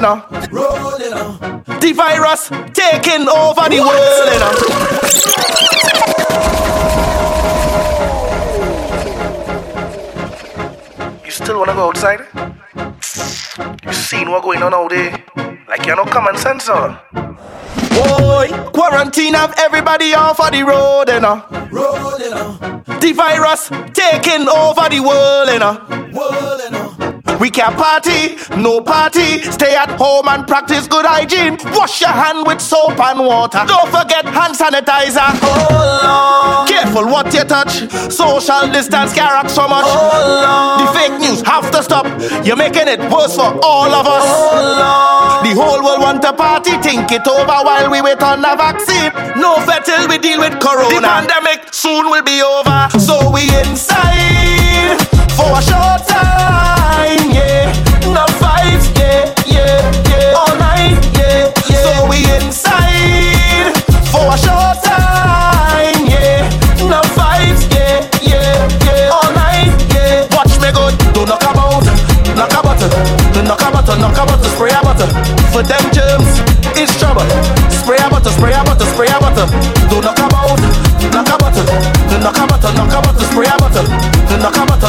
you 0.00 0.06
know. 0.06 0.24
Road, 0.50 0.98
you 0.98 1.10
know. 1.10 1.62
The 1.80 1.92
virus 1.92 2.48
taking 2.72 3.28
over 3.28 3.68
the 3.68 3.80
world, 3.84 4.28
you 4.32 4.40
know. 4.40 4.52
You 11.24 11.30
still 11.30 11.58
wanna 11.58 11.74
go 11.74 11.88
outside? 11.88 12.20
You 13.84 13.92
seen 13.92 14.30
what 14.30 14.42
going 14.42 14.62
on 14.62 14.72
out 14.72 14.90
there? 14.90 15.22
Like 15.68 15.84
you're 15.84 15.96
no 15.96 16.04
common 16.04 16.36
sense, 16.38 16.68
or? 16.70 16.98
Boy, 17.90 18.48
quarantine 18.72 19.34
have 19.34 19.54
everybody 19.58 20.14
off 20.14 20.40
of 20.40 20.50
the 20.52 20.62
road, 20.62 21.08
you 21.08 21.20
know. 21.20 21.44
You 22.18 22.30
know. 22.30 22.82
The 23.00 23.12
virus 23.12 23.68
taking 23.92 24.48
over 24.48 24.88
the 24.88 25.00
world, 25.00 25.48
you 25.50 25.58
know. 25.58 25.78
World, 26.12 26.60
you 26.64 26.70
know. 26.70 26.89
We 27.40 27.48
can't 27.48 27.74
party, 27.74 28.36
no 28.60 28.82
party. 28.82 29.40
Stay 29.40 29.74
at 29.74 29.88
home 29.96 30.28
and 30.28 30.46
practice 30.46 30.86
good 30.86 31.06
hygiene. 31.06 31.56
Wash 31.72 32.02
your 32.02 32.10
hand 32.10 32.46
with 32.46 32.60
soap 32.60 33.00
and 33.00 33.20
water. 33.24 33.64
Don't 33.66 33.88
forget 33.88 34.26
hand 34.26 34.52
sanitizer. 34.52 35.24
Oh 35.40 36.04
Lord. 36.04 36.68
Careful 36.68 37.06
what 37.08 37.32
you 37.32 37.44
touch. 37.44 37.88
Social 38.12 38.68
distance 38.70 39.14
can 39.14 39.32
rock 39.32 39.48
so 39.48 39.66
much. 39.66 39.86
Oh 39.88 40.20
Lord. 40.44 40.84
The 40.84 40.92
fake 40.92 41.18
news 41.18 41.40
have 41.40 41.70
to 41.70 41.82
stop. 41.82 42.04
You're 42.44 42.60
making 42.60 42.88
it 42.88 43.00
worse 43.10 43.34
for 43.34 43.56
all 43.64 43.88
of 43.88 44.06
us. 44.06 44.26
Oh 44.28 45.40
Lord. 45.40 45.46
The 45.48 45.56
whole 45.56 45.82
world 45.82 46.02
want 46.02 46.20
to 46.22 46.34
party. 46.34 46.76
Think 46.82 47.10
it 47.10 47.26
over 47.26 47.64
while 47.64 47.90
we 47.90 48.02
wait 48.02 48.22
on 48.22 48.42
the 48.42 48.52
vaccine. 48.52 49.10
No 49.40 49.56
fair 49.64 49.80
till 49.80 50.06
we 50.08 50.18
deal 50.18 50.40
with 50.40 50.60
corona. 50.60 50.92
The 50.92 51.00
pandemic 51.00 51.72
soon 51.72 52.10
will 52.10 52.22
be 52.22 52.42
over. 52.42 52.90
So 53.00 53.32
we 53.32 53.48
inside 53.64 55.29
for 55.36 55.50
a 55.56 55.62
short 55.62 56.02
time, 56.06 57.30
yeah. 57.30 57.72
No 58.06 58.26
fights, 58.38 58.90
yeah, 58.98 59.32
yeah, 59.46 59.80
yeah. 60.10 60.38
All 60.40 60.54
night, 60.58 60.98
yeah, 61.16 61.52
yeah. 61.68 61.82
So 61.84 61.92
we 62.10 62.18
inside 62.36 63.72
for 64.10 64.26
a 64.34 64.38
short 64.38 64.78
time, 64.82 66.06
yeah. 66.06 66.48
No 66.84 67.00
fights, 67.16 67.66
yeah, 67.74 68.08
yeah, 68.22 68.68
yeah. 68.86 69.14
All 69.14 69.30
night, 69.32 69.72
yeah. 69.94 70.26
Watch 70.36 70.54
me 70.60 70.70
good, 70.72 70.94
don't 71.14 71.28
knock 71.28 71.42
about, 71.42 71.84
knock 72.36 72.52
about, 72.52 72.80
do 73.32 73.42
knock 73.42 73.62
about, 73.62 73.88
knock 73.98 74.18
about, 74.18 74.44
spray 74.44 74.74
about. 74.74 75.00
For 75.52 75.62
them 75.62 75.84
germs, 75.92 76.40
it's 76.76 76.98
trouble. 76.98 77.26
Spray 77.70 77.98
about, 77.98 78.24
spray 78.26 78.52
about, 78.54 78.80
spray 78.80 79.08
about. 79.08 79.36
Don't 79.90 80.04
knock 80.04 80.18
about, 80.18 80.60
knock 81.10 81.28
about, 81.28 81.54
do 81.54 82.18
knock 82.18 82.36
about, 82.38 82.62
knock 82.74 82.94
about, 82.94 83.20
spray 83.20 83.46
about. 83.46 83.74
Do 84.28 84.36
knock 84.38 84.56
about, 84.56 84.79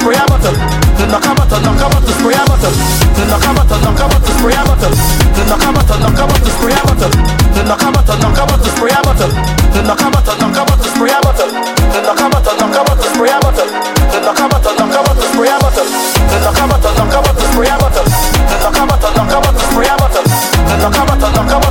Spray 0.00 0.16
a 0.16 0.24
bottle. 0.24 0.56
The 0.96 1.04
a 1.04 1.20
bottle, 1.20 1.60
knocker 1.60 1.88
bottle, 1.92 2.14
sprayer 2.16 2.40
bottle. 2.48 2.72
The 2.72 3.20
a 3.20 3.52
bottle, 3.52 3.80
knocker 3.84 4.08
bottle, 4.08 4.32
sprayer 4.32 4.64
bottle. 4.64 4.96
The 5.36 5.44
a 5.44 5.56
bottle, 5.60 6.00
knocker 6.00 6.24
bottle, 6.24 6.52
sprayer 6.56 6.84
bottle. 6.88 7.12
The 7.52 7.60
a 7.60 7.76
bottle, 7.76 8.16
knocker 8.16 8.46
bottle, 8.48 8.72
sprayer 8.72 9.02
bottle. 9.04 9.28
The 9.28 9.80
a 9.84 9.94
bottle, 10.00 10.36
knocker 10.40 10.64
bottle, 10.64 10.88
sprayer 10.88 11.20
bottle. 11.20 11.52
The 11.52 12.00
a 12.00 12.16
bottle, 12.16 12.56
knocker 12.56 12.84
bottle, 12.88 13.12
sprayer 13.12 13.40
bottle. 13.44 13.68
The 14.08 14.18
a 14.24 14.44
bottle, 14.48 14.72
knocker 14.80 15.02
bottle, 15.04 15.28
sprayer 15.28 15.58
bottle. 15.60 15.88
The 16.32 16.48
a 16.48 16.64
bottle, 16.64 16.92
knocker 16.96 17.20
bottle, 17.20 17.48
sprayer 17.52 17.76
bottle. 17.76 18.08
The 18.08 18.56
a 18.56 18.86
bottle, 18.88 19.12
knocker 19.20 19.40
bottle, 19.44 19.68
sprayer 19.68 19.96
bottle. 20.00 20.24
The 20.24 20.76
a 20.80 21.04
bottle, 21.04 21.28
knock 21.28 21.52
a 21.52 21.60
bottle. 21.60 21.69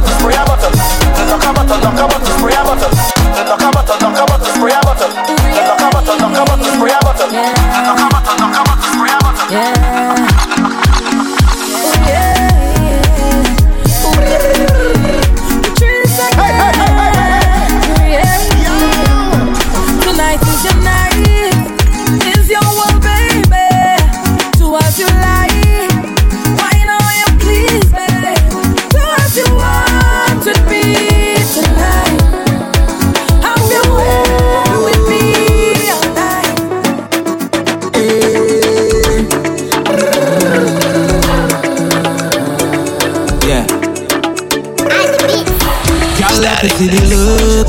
Yeah. 9.52 9.79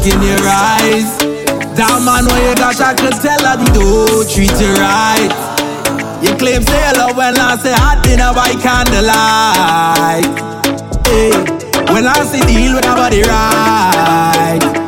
Look 0.01 0.15
in 0.15 0.23
your 0.23 0.41
eyes. 0.41 1.19
That 1.77 2.01
man 2.05 2.25
when 2.27 2.41
you 2.45 2.55
got, 2.57 2.81
I 2.81 2.95
could 2.95 3.17
tell 3.21 3.41
her 3.45 3.57
the 3.57 3.67
don't 3.73 4.29
treat 4.29 4.53
you 4.61 4.73
right. 4.81 5.33
You 6.23 6.37
claim 6.37 6.63
say 6.63 6.89
you 6.89 6.99
love 6.99 7.17
when 7.17 7.37
I 7.37 7.57
say 7.57 7.73
hot 7.73 8.07
in 8.07 8.21
a 8.21 8.33
white 8.33 8.61
candlelight. 8.61 10.25
Hey, 11.07 11.31
when 11.93 12.07
I 12.07 12.25
say 12.25 12.41
deal 12.47 12.75
with 12.75 12.87
a 12.87 12.95
body 12.95 13.23
right. 13.23 14.80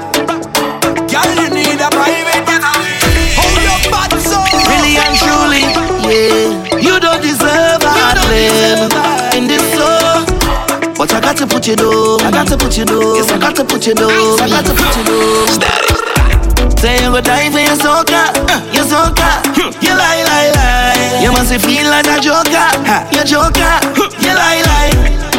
Got 11.32 11.48
to 11.48 11.54
put 11.54 11.66
you 11.66 11.76
down. 11.76 12.20
I 12.20 12.30
got 12.30 12.46
to 12.48 12.56
put 12.58 12.76
you 12.76 12.84
down. 12.84 13.16
Yes, 13.16 13.30
I 13.30 13.38
got 13.38 13.56
to 13.56 13.64
put 13.64 13.86
you 13.86 13.94
down. 13.94 14.10
I 14.10 14.48
got 14.48 14.66
to 14.66 14.74
put 14.76 14.96
you 14.96 15.04
down. 15.08 16.76
Say 16.76 17.02
you 17.02 17.10
go 17.10 17.20
die 17.20 17.48
for 17.50 17.58
your 17.58 17.76
soca, 17.76 18.28
uh, 18.52 18.60
your 18.74 18.84
soca. 18.84 19.40
You 19.56 19.94
lie, 19.96 20.24
lie, 20.28 20.52
lie. 20.52 21.22
You 21.22 21.32
must 21.32 21.54
feel 21.64 21.88
like 21.88 22.06
a 22.06 22.20
joker, 22.20 22.68
you 23.16 23.24
joker. 23.24 23.80
You 24.20 24.34
lie, 24.34 24.62
lie. 24.66 25.31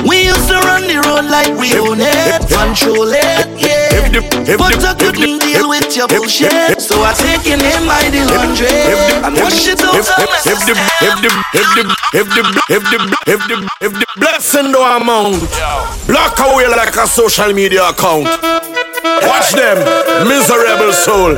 We 0.54 0.60
used 0.60 0.62
to 0.62 0.70
run 0.70 0.84
the 0.86 1.02
road 1.10 1.26
like 1.32 1.50
we 1.58 1.74
own 1.82 1.98
it, 1.98 2.46
control 2.46 3.10
it, 3.10 3.50
yeah. 3.58 4.54
But 4.56 4.86
I 4.86 4.94
couldn't 4.94 5.42
deal 5.42 5.68
with 5.70 5.96
your 5.98 6.08
bullshit, 6.08 6.78
so 6.80 7.02
I 7.02 7.14
take 7.18 7.46
your 7.48 7.58
name 7.58 7.88
by 7.90 8.06
the 8.14 8.22
hundred. 8.22 8.70
and 9.26 9.34
wash 9.42 9.66
it 9.66 9.82
out 9.82 9.98
If, 9.98 10.06
if, 10.14 10.54
if 10.54 10.60
the 10.70 10.74
if 11.02 11.16
the 11.22 11.32
if 11.58 11.68
the 11.74 11.84
if 12.14 12.28
the 12.30 12.44
if 12.70 12.84
the 12.86 13.00
if 13.26 13.42
the 13.50 13.58
if 13.82 13.94
the 13.98 14.06
blessing 14.18 14.72
do 14.72 14.78
amount, 14.78 15.42
block 16.06 16.38
away 16.38 16.68
like 16.70 16.96
a 16.98 17.08
social 17.08 17.52
media 17.54 17.90
account. 17.90 18.30
Watch 19.26 19.54
them, 19.58 19.82
miserable 20.28 20.94
soul. 20.94 21.34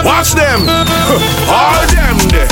Watch 0.00 0.32
them, 0.32 0.64
all 1.52 1.84
them 1.92 2.16
there, 2.32 2.48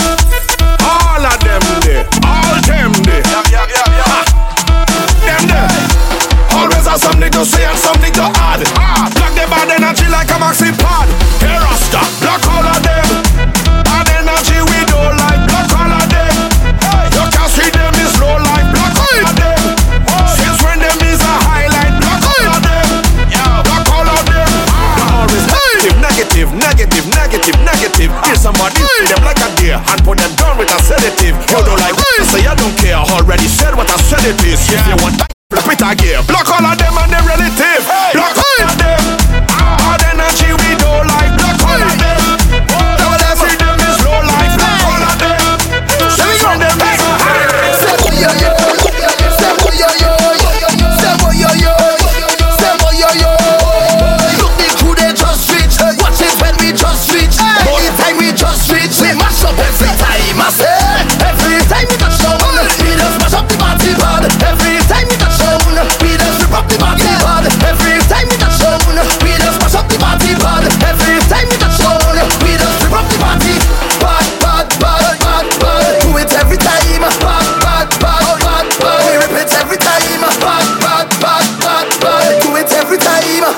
all 0.84 1.24
of 1.24 1.38
them 1.40 1.64
there, 1.80 2.04
all 2.28 2.60
them 2.68 2.92
there. 3.08 3.22
Ha. 3.24 3.42
Them 3.46 3.94
there. 3.96 4.25
Something 6.96 7.30
to 7.32 7.44
say 7.44 7.64
and 7.64 7.78
something 7.78 8.12
to 8.14 8.22
add. 8.22 8.62
Ah, 8.74 9.08
block 9.14 9.32
the 9.36 9.46
bad 9.52 9.68
energy 9.70 10.08
like 10.08 10.28
a 10.30 10.38
maxi 10.40 10.75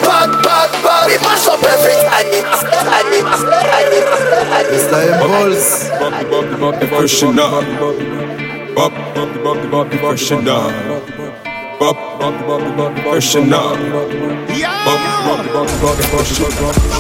bad, 0.03 0.31
bad, 0.43 0.71
bad. 0.83 1.07
We 1.09 1.17
mash 1.25 1.47
up 1.49 1.63
every 1.63 1.89
everything. 1.89 2.09
I 2.11 2.23
need, 2.31 2.45
I 2.45 3.03
need, 3.11 3.25
I 3.25 3.83
need, 3.91 4.07
I 4.07 4.63
need. 4.63 4.75
It's 4.75 4.89
like 4.93 5.13
balls. 5.21 5.89
Bumpy, 5.99 6.25
bumpy, 6.31 6.57
bumpy, 6.61 6.87
freshen 6.87 7.39
up. 7.39 7.65
Bumpy, 8.75 9.03
bumpy, 9.15 9.39
bumpy, 9.43 9.69
bumpy, 9.69 9.97
freshen 9.99 10.49
up. 10.49 10.73
Bumpy. 11.81 12.18
She 12.19 12.25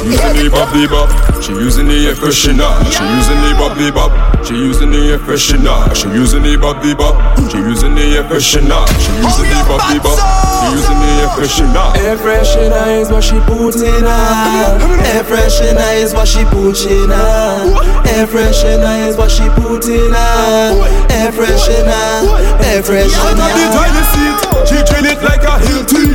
using 0.06 0.30
the 0.30 0.46
the 0.46 0.86
bop. 0.86 1.10
She 1.42 1.50
using 1.52 1.88
the 1.88 2.06
air 2.06 2.14
freshener. 2.14 2.70
She 2.86 3.02
using 3.02 3.40
the 3.42 3.50
the 3.74 3.90
bop. 3.90 4.14
She 4.46 4.54
using 4.54 4.90
the 4.90 5.10
air 5.10 5.18
freshener. 5.18 5.90
She 5.96 6.06
using 6.14 6.42
the 6.42 6.54
the 6.54 6.94
bop. 6.94 7.18
She 7.50 7.58
using 7.58 7.96
the 7.96 8.02
air 8.14 8.22
freshener. 8.30 8.86
She 9.02 9.10
using 9.18 9.50
the 9.50 9.58
the 9.90 9.98
bop. 9.98 10.18
She 10.62 10.70
using 10.78 10.98
the 11.02 11.10
air 11.18 11.30
freshener. 11.34 11.98
Air 11.98 12.16
freshener 12.16 13.00
is 13.00 13.10
what 13.10 13.24
she 13.24 13.40
put 13.40 13.74
in 13.74 14.04
her. 14.06 14.78
Air 15.02 15.24
freshener 15.24 15.98
is 15.98 16.14
what 16.14 16.28
she 16.28 16.44
put 16.44 16.78
in 16.86 17.10
her. 17.10 17.74
Air 18.14 18.26
freshener 18.28 19.08
is 19.08 19.16
what 19.16 19.32
she 19.32 19.48
put 19.58 19.84
in 19.88 20.12
her. 20.14 20.78
Air 21.10 21.32
freshener, 21.32 22.22
air 22.62 22.78
On 22.78 22.82
freshener. 22.86 24.67
She 24.78 24.84
drill 24.84 25.06
it 25.10 25.22
like 25.22 25.42
a 25.42 25.58
Hilti. 25.58 26.06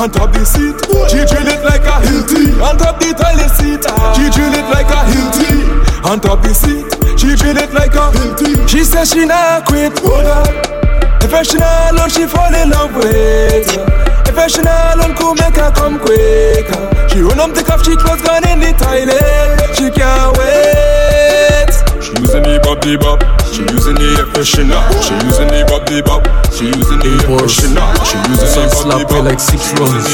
On 0.00 0.10
top 0.10 0.32
the 0.32 0.44
seat, 0.44 0.78
she 1.10 1.24
drill 1.26 1.48
it 1.48 1.64
like 1.64 1.82
a 1.82 1.98
Hilti. 2.06 2.54
On 2.62 2.76
top 2.76 3.00
the 3.00 3.10
toilet 3.14 3.50
seat, 3.50 3.82
she 4.14 4.30
drill 4.30 4.54
it 4.54 4.66
like 4.70 4.86
a 4.86 5.02
Hilti. 5.10 6.06
On 6.06 6.20
top 6.20 6.42
the 6.42 6.54
seat, 6.54 6.86
she 7.18 7.34
drill 7.34 7.56
it 7.56 7.72
like 7.72 7.94
a 7.94 8.10
Hilti. 8.14 8.68
She 8.68 8.84
says 8.84 9.10
she 9.10 9.24
not 9.24 9.66
quit. 9.66 9.92
If 11.22 11.46
she 11.48 11.58
not 11.58 11.92
alone, 11.94 12.10
she 12.10 12.26
fall 12.26 12.54
in 12.54 12.70
love 12.70 12.94
with. 12.94 13.66
If 14.28 14.50
she 14.50 14.62
not 14.62 14.96
alone, 14.96 15.16
could 15.16 15.34
make 15.40 15.56
her 15.56 15.72
come 15.72 15.98
quicker. 15.98 17.08
She 17.08 17.20
run 17.20 17.40
up, 17.40 17.54
take 17.54 17.70
off, 17.70 17.84
she 17.84 17.96
clothes 17.96 18.22
gone 18.22 18.46
in 18.46 18.60
the 18.60 18.72
toilet. 18.78 19.74
She 19.74 19.90
can't 19.90 20.36
wait. 20.38 21.43
She 22.14 22.20
using 22.20 22.42
the 22.44 22.60
bop 22.62 22.78
the 22.78 22.94
bop. 22.94 23.18
She 23.50 23.66
using 23.74 23.98
the 23.98 24.06
air 24.14 24.26
freshener. 24.30 24.78
She 25.02 25.14
using 25.26 25.50
the 25.50 25.66
bop 25.66 25.82
the 25.90 25.98
bop. 25.98 26.22
She 26.54 26.70
using 26.70 27.02
the 27.02 27.10
air 27.10 27.26
freshener. 27.26 27.82
She 28.06 28.14
using 28.30 28.54
the 28.54 28.70
bop 28.70 29.02
the 29.02 29.06
bop. 29.10 29.24
like 29.26 29.42
six 29.42 29.74
runs. 29.74 30.06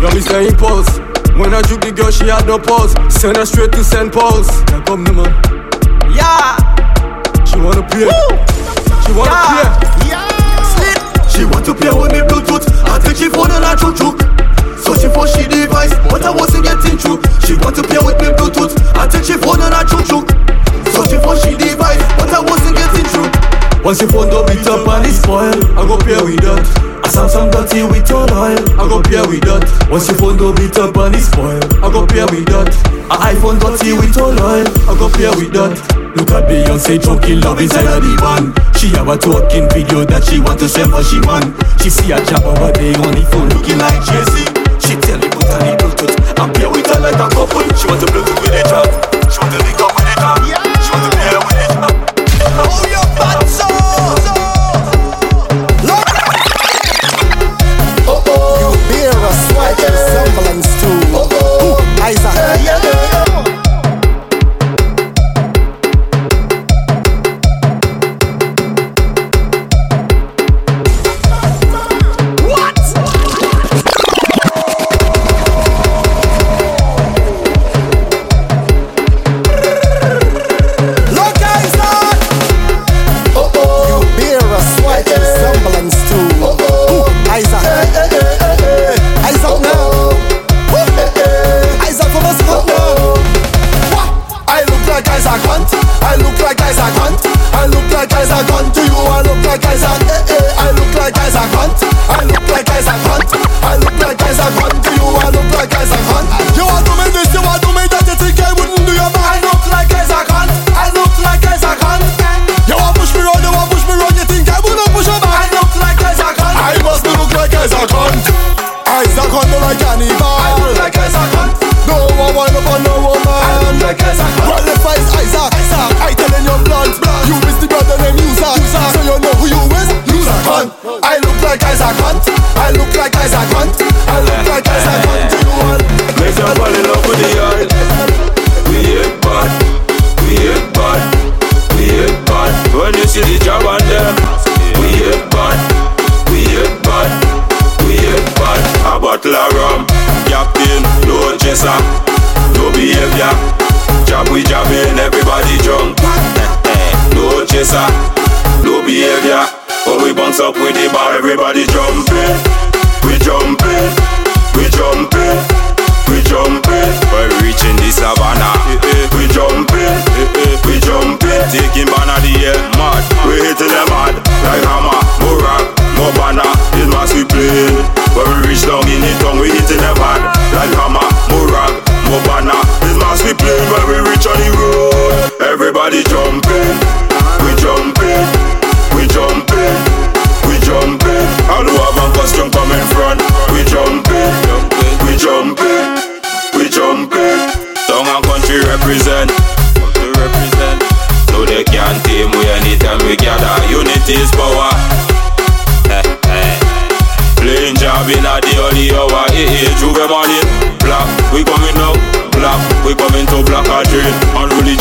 Yo, 0.00 0.08
Mr. 0.16 0.40
Impulse. 0.40 0.88
When 1.36 1.52
I 1.52 1.60
juke 1.68 1.82
the 1.84 1.92
girl, 1.92 2.10
she 2.10 2.32
had 2.32 2.46
no 2.46 2.58
pulse. 2.58 2.96
Send 3.12 3.36
her 3.36 3.44
straight 3.44 3.72
to 3.72 3.84
St. 3.84 4.10
Paul's. 4.10 4.48
Now 4.72 4.80
come, 4.88 5.04
the 5.04 5.12
man. 5.12 5.28
Yeah. 6.16 6.56
She 7.44 7.60
wanna 7.60 7.84
play. 7.92 8.08
She 9.04 9.12
wanna 9.12 9.36
play. 9.52 9.68
She 11.28 11.44
want 11.44 11.66
to 11.66 11.74
play 11.74 11.92
with 11.92 12.08
me 12.08 12.24
Bluetooth. 12.24 12.64
I 12.88 12.98
think 13.00 13.18
she 13.18 13.28
phone 13.28 13.50
and 13.50 13.64
I 13.64 13.76
choo 13.76 13.92
choo. 13.92 14.33
For 15.14 15.30
she 15.30 15.46
device, 15.46 15.94
but 16.10 16.26
I 16.26 16.34
wasn't 16.34 16.66
getting 16.66 16.98
through. 16.98 17.22
She 17.46 17.54
want 17.62 17.78
to 17.78 17.82
play 17.86 18.02
with 18.02 18.18
me 18.18 18.34
Bluetooth. 18.34 18.74
I 18.98 19.06
think 19.06 19.24
she 19.24 19.38
phone 19.38 19.62
and 19.62 19.70
I 19.70 19.86
choo 19.86 20.02
choo. 20.02 20.26
Searching 20.90 21.22
for 21.22 21.38
she 21.38 21.54
device, 21.54 22.02
but 22.18 22.34
I 22.34 22.42
wasn't 22.42 22.74
getting 22.74 23.06
through. 23.08 23.30
Once 23.86 24.00
your 24.00 24.10
phone 24.10 24.28
don't 24.28 24.42
beat 24.48 24.66
up 24.66 24.82
and 24.88 25.06
it's 25.06 25.22
spoiled, 25.22 25.62
I 25.78 25.86
go 25.86 25.96
play 26.02 26.18
with 26.18 26.42
that. 26.42 26.66
A 27.04 27.08
Samsung 27.08 27.52
dirty 27.52 27.84
with 27.84 28.08
your 28.10 28.26
oil, 28.32 28.58
I 28.80 28.84
go 28.88 28.98
play 29.04 29.22
with 29.28 29.44
that. 29.44 29.62
Once 29.86 30.08
your 30.08 30.16
phone 30.18 30.36
don't 30.36 30.56
beat 30.56 30.76
up 30.80 30.96
and 30.96 31.14
it's 31.14 31.28
spoiled, 31.28 31.68
I 31.78 31.92
go 31.92 32.06
play 32.08 32.24
with 32.24 32.48
that. 32.50 32.72
A 33.12 33.16
iPhone 33.30 33.60
dirty 33.60 33.92
with 33.92 34.16
your 34.16 34.32
oil, 34.34 34.66
I 34.88 34.92
go 34.98 35.06
play 35.12 35.30
with 35.36 35.52
that. 35.52 35.76
Look 36.16 36.32
at 36.32 36.48
Beyonce 36.48 36.96
choking 36.98 37.40
love 37.40 37.60
inside 37.60 37.86
of 37.86 38.00
the 38.02 38.16
van. 38.24 38.50
She 38.80 38.88
have 38.96 39.08
a 39.08 39.18
talking 39.20 39.68
video 39.70 40.04
that 40.08 40.24
she 40.24 40.40
want 40.40 40.58
to 40.60 40.68
send 40.68 40.90
for 40.90 41.04
she 41.04 41.20
man. 41.22 41.54
She 41.82 41.90
see 41.90 42.10
a 42.10 42.18
job 42.24 42.42
over 42.48 42.72
there 42.72 42.96
on 43.04 43.12
the 43.14 43.22
phone 43.30 43.52
looking 43.52 43.78
like 43.78 44.00
Jay-Z. 44.08 44.53
She 44.84 44.96
tell 44.96 45.18
me 45.18 45.28
put 45.28 45.48
on 45.48 45.60
the 45.64 45.76
Bluetooth 45.80 46.42
and 46.42 46.54
play 46.54 46.66
with 46.66 46.86
her 46.92 47.00
like 47.00 47.14
a 47.14 47.28
couple. 47.32 47.62
She 47.74 47.86
want 47.88 48.00
to 48.00 48.06
Bluetooth 48.12 48.40
with 48.42 48.52
the 48.52 48.62
job. 48.68 48.86
She 49.32 49.38
want 49.40 49.52
to 49.52 49.58
link 49.64 49.80
up 49.80 49.94
with 49.96 50.04
the 50.04 50.14
job. 50.20 50.53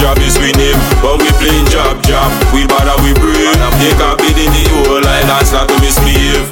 job 0.04 0.20
is 0.20 0.36
we 0.38 0.52
name, 0.60 0.76
but 1.00 1.16
we 1.16 1.32
playing 1.40 1.64
jab 1.72 1.96
jab. 2.04 2.28
We 2.52 2.68
bother 2.68 3.00
we 3.08 3.16
brave. 3.16 3.56
Take 3.80 4.04
a 4.04 4.12
beat 4.20 4.36
in 4.36 4.52
the 4.52 4.64
whole 4.84 5.00
island, 5.00 5.48
start 5.48 5.70
to 5.72 5.80
misbehave. 5.80 6.44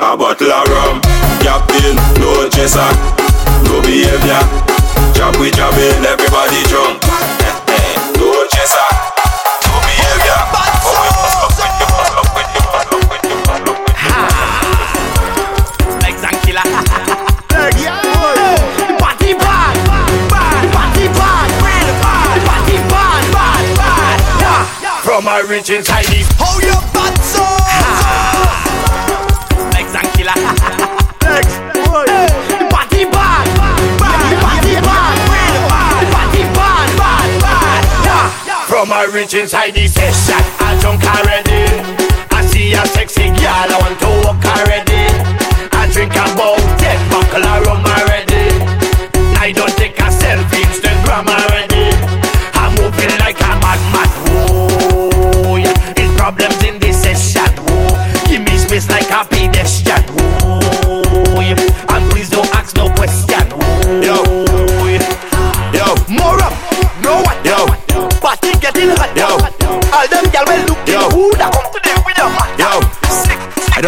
A 0.00 0.16
bottle 0.16 0.48
of 0.48 0.64
rum, 0.72 1.04
captain, 1.44 1.96
no 2.16 2.48
chaser, 2.48 2.88
no 3.68 3.84
behavior. 3.84 4.40
Job 5.12 5.36
we 5.36 5.50
jobbing, 5.52 6.00
everybody 6.00 6.64
drunk. 6.72 7.03
From 25.34 25.42
I 25.42 25.50
reach 25.50 25.70
inside 25.70 26.04
this. 26.04 26.28
How 26.38 26.60
you 26.60 26.78
bad 26.94 27.18
so? 27.18 27.42
Legs 29.74 29.94
and 29.98 30.06
killer. 30.14 30.38
Legs. 31.26 31.54
The 32.54 32.66
party 32.70 33.04
bad. 33.10 33.46
The 33.50 34.38
party 34.38 34.78
bad. 34.78 35.18
The 35.18 36.06
party 36.14 36.42
bad. 36.54 36.88
Bad. 37.00 37.34
Bad. 37.42 38.68
From 38.68 38.92
I 38.92 39.06
reach 39.12 39.34
inside 39.34 39.74
this 39.74 39.94
session, 39.94 40.38
I 40.60 40.78
drunk 40.80 41.02
already. 41.02 41.73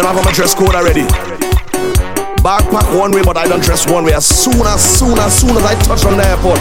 Have 0.07 0.23
my 0.23 0.31
dress 0.31 0.55
code 0.55 0.73
already. 0.73 1.01
Backpack 2.39 2.97
one 2.97 3.11
way, 3.11 3.23
but 3.23 3.35
I 3.35 3.45
don't 3.45 3.61
dress 3.61 3.85
one 3.91 4.05
way. 4.05 4.13
As 4.13 4.25
soon 4.25 4.65
as 4.65 4.97
soon 4.97 5.19
as 5.19 5.37
soon 5.37 5.49
as 5.49 5.65
I 5.65 5.75
touch 5.81 6.05
on 6.05 6.15
the 6.15 6.23
airport, 6.23 6.59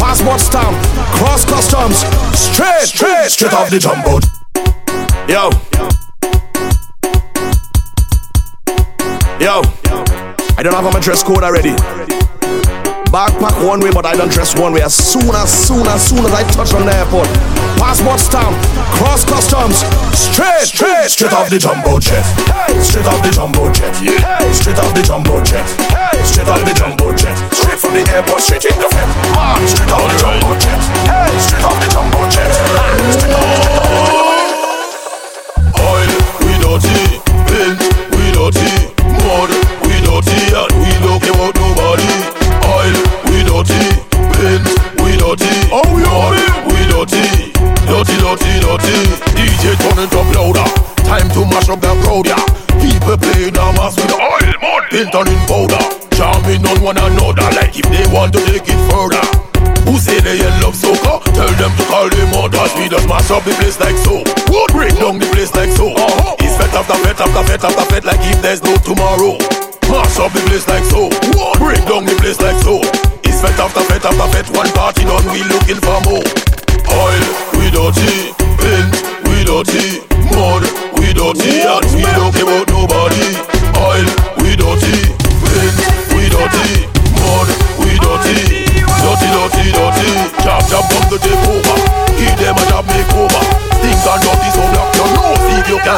passport 0.00 0.40
stamp, 0.40 0.74
cross 1.12 1.44
customs, 1.44 1.98
straight, 2.34 2.88
straight, 2.88 3.28
straight 3.28 3.52
off 3.52 3.68
the 3.68 3.78
jumbo. 3.78 4.18
Yo, 5.28 5.50
yo. 9.44 9.60
I 10.56 10.62
don't 10.62 10.72
have 10.72 10.90
my 10.90 10.98
dress 10.98 11.22
code 11.22 11.42
already. 11.42 12.15
Backpack 13.10 13.54
one 13.64 13.80
way, 13.80 13.90
but 13.90 14.04
I 14.04 14.14
don't 14.14 14.30
dress 14.30 14.58
one 14.58 14.72
way. 14.72 14.82
As 14.82 14.94
soon 14.94 15.30
as 15.34 15.48
soon 15.48 15.86
as 15.86 16.02
soon 16.02 16.24
as 16.26 16.32
I 16.34 16.42
touch 16.50 16.74
on 16.74 16.84
the 16.86 16.92
airport, 16.92 17.28
passport 17.78 18.20
stamp, 18.20 18.56
cross 18.98 19.24
customs, 19.24 19.78
straight, 20.12 20.66
straight, 20.66 21.08
straight 21.08 21.32
off 21.32 21.48
the 21.48 21.58
jumbo 21.58 21.98
jet. 21.98 22.24
Straight 22.82 23.06
off 23.06 23.22
the 23.22 23.30
jumbo 23.30 23.70
jet. 23.72 23.94
Straight 24.52 24.78
off 24.78 24.92
the 24.94 25.02
jumbo 25.02 25.42
jet. 25.44 25.66
Straight 26.26 26.48
off 26.48 26.60
the 26.66 26.74
jumbo 26.74 27.14
jet. 27.14 27.36
Straight 27.54 27.78
from 27.78 27.94
the 27.94 28.02
airport, 28.10 28.42
straight 28.42 28.64
in 28.66 28.76
the 28.78 28.88
fed. 28.90 29.08
Ah, 29.38 29.56
straight 29.64 29.92
off 29.94 30.02
the 30.02 30.16
jumbo 30.18 30.50
jet. 30.58 30.80
Straight 31.40 31.64
off 31.64 31.78
the 31.78 31.88
jumbo 31.88 32.20
jet. 32.28 32.50
Ah. 32.50 32.90
Straight 33.14 33.32
off. 33.32 33.46
Oil, 33.86 34.15
dirty. 48.78 49.16
DJ 49.36 49.76
turn 49.80 49.98
it 50.04 50.12
up 50.12 50.28
louder. 50.34 50.68
Time 51.04 51.28
to 51.30 51.44
mash 51.46 51.68
up 51.68 51.80
the 51.80 51.92
crowd, 52.02 52.26
yeah. 52.26 52.42
People 52.80 53.16
play 53.16 53.48
the 53.50 53.64
mass 53.76 53.96
with 53.96 54.12
oil, 54.12 54.52
mud, 54.60 54.82
paint 54.90 55.14
and 55.14 55.28
in 55.28 55.40
powder. 55.48 55.82
Jamming 56.16 56.64
on 56.66 56.80
one 56.82 56.98
another 56.98 57.48
like 57.56 57.76
if 57.76 57.86
they 57.92 58.06
want 58.12 58.32
to 58.32 58.40
take 58.46 58.66
it 58.66 58.80
further. 58.90 59.22
Who 59.86 59.98
say 59.98 60.18
they 60.20 60.40
in 60.40 60.54
love 60.60 60.74
soca? 60.74 61.22
Tell 61.30 61.52
them 61.60 61.72
to 61.76 61.84
call 61.86 62.08
them 62.08 62.28
mothers. 62.32 62.72
We 62.74 62.88
just 62.88 63.06
mash 63.06 63.30
up 63.30 63.44
the 63.44 63.54
place 63.60 63.78
like 63.78 63.96
so. 64.02 64.24
Would 64.50 64.70
break 64.72 64.96
down 64.98 65.18
the 65.20 65.28
place 65.30 65.54
like 65.54 65.70
so. 65.70 65.92
Uh-huh. 65.94 66.34
It's 66.40 66.56
fete 66.58 66.74
after 66.74 66.98
fete 67.06 67.20
after 67.20 67.44
fete 67.46 67.64
after 67.64 67.86
fete 67.92 68.04
like 68.04 68.22
if 68.26 68.42
there's 68.42 68.62
no 68.64 68.74
tomorrow. 68.82 69.38
Mash 69.86 70.18
up 70.18 70.32
the 70.34 70.42
place 70.50 70.66
like 70.66 70.84
so. 70.90 71.06
Would 71.38 71.58
break 71.62 71.82
down 71.86 72.02
the 72.02 72.16
place 72.18 72.40
like 72.40 72.58
so. 72.64 72.82
It's 73.22 73.38
fete 73.38 73.60
after 73.62 73.84
fete 73.86 74.04
after 74.04 74.28
fete. 74.34 74.50
One 74.56 74.70
party 74.74 75.04
done, 75.06 75.26
we 75.30 75.44
looking 75.46 75.78
for 75.78 76.00
more. 76.02 76.26
Oil, 76.90 77.24
we 77.60 77.70
dirty. 77.70 78.25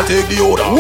Take 0.07 0.29
the 0.29 0.41
order. 0.41 0.78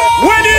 When 0.00 0.49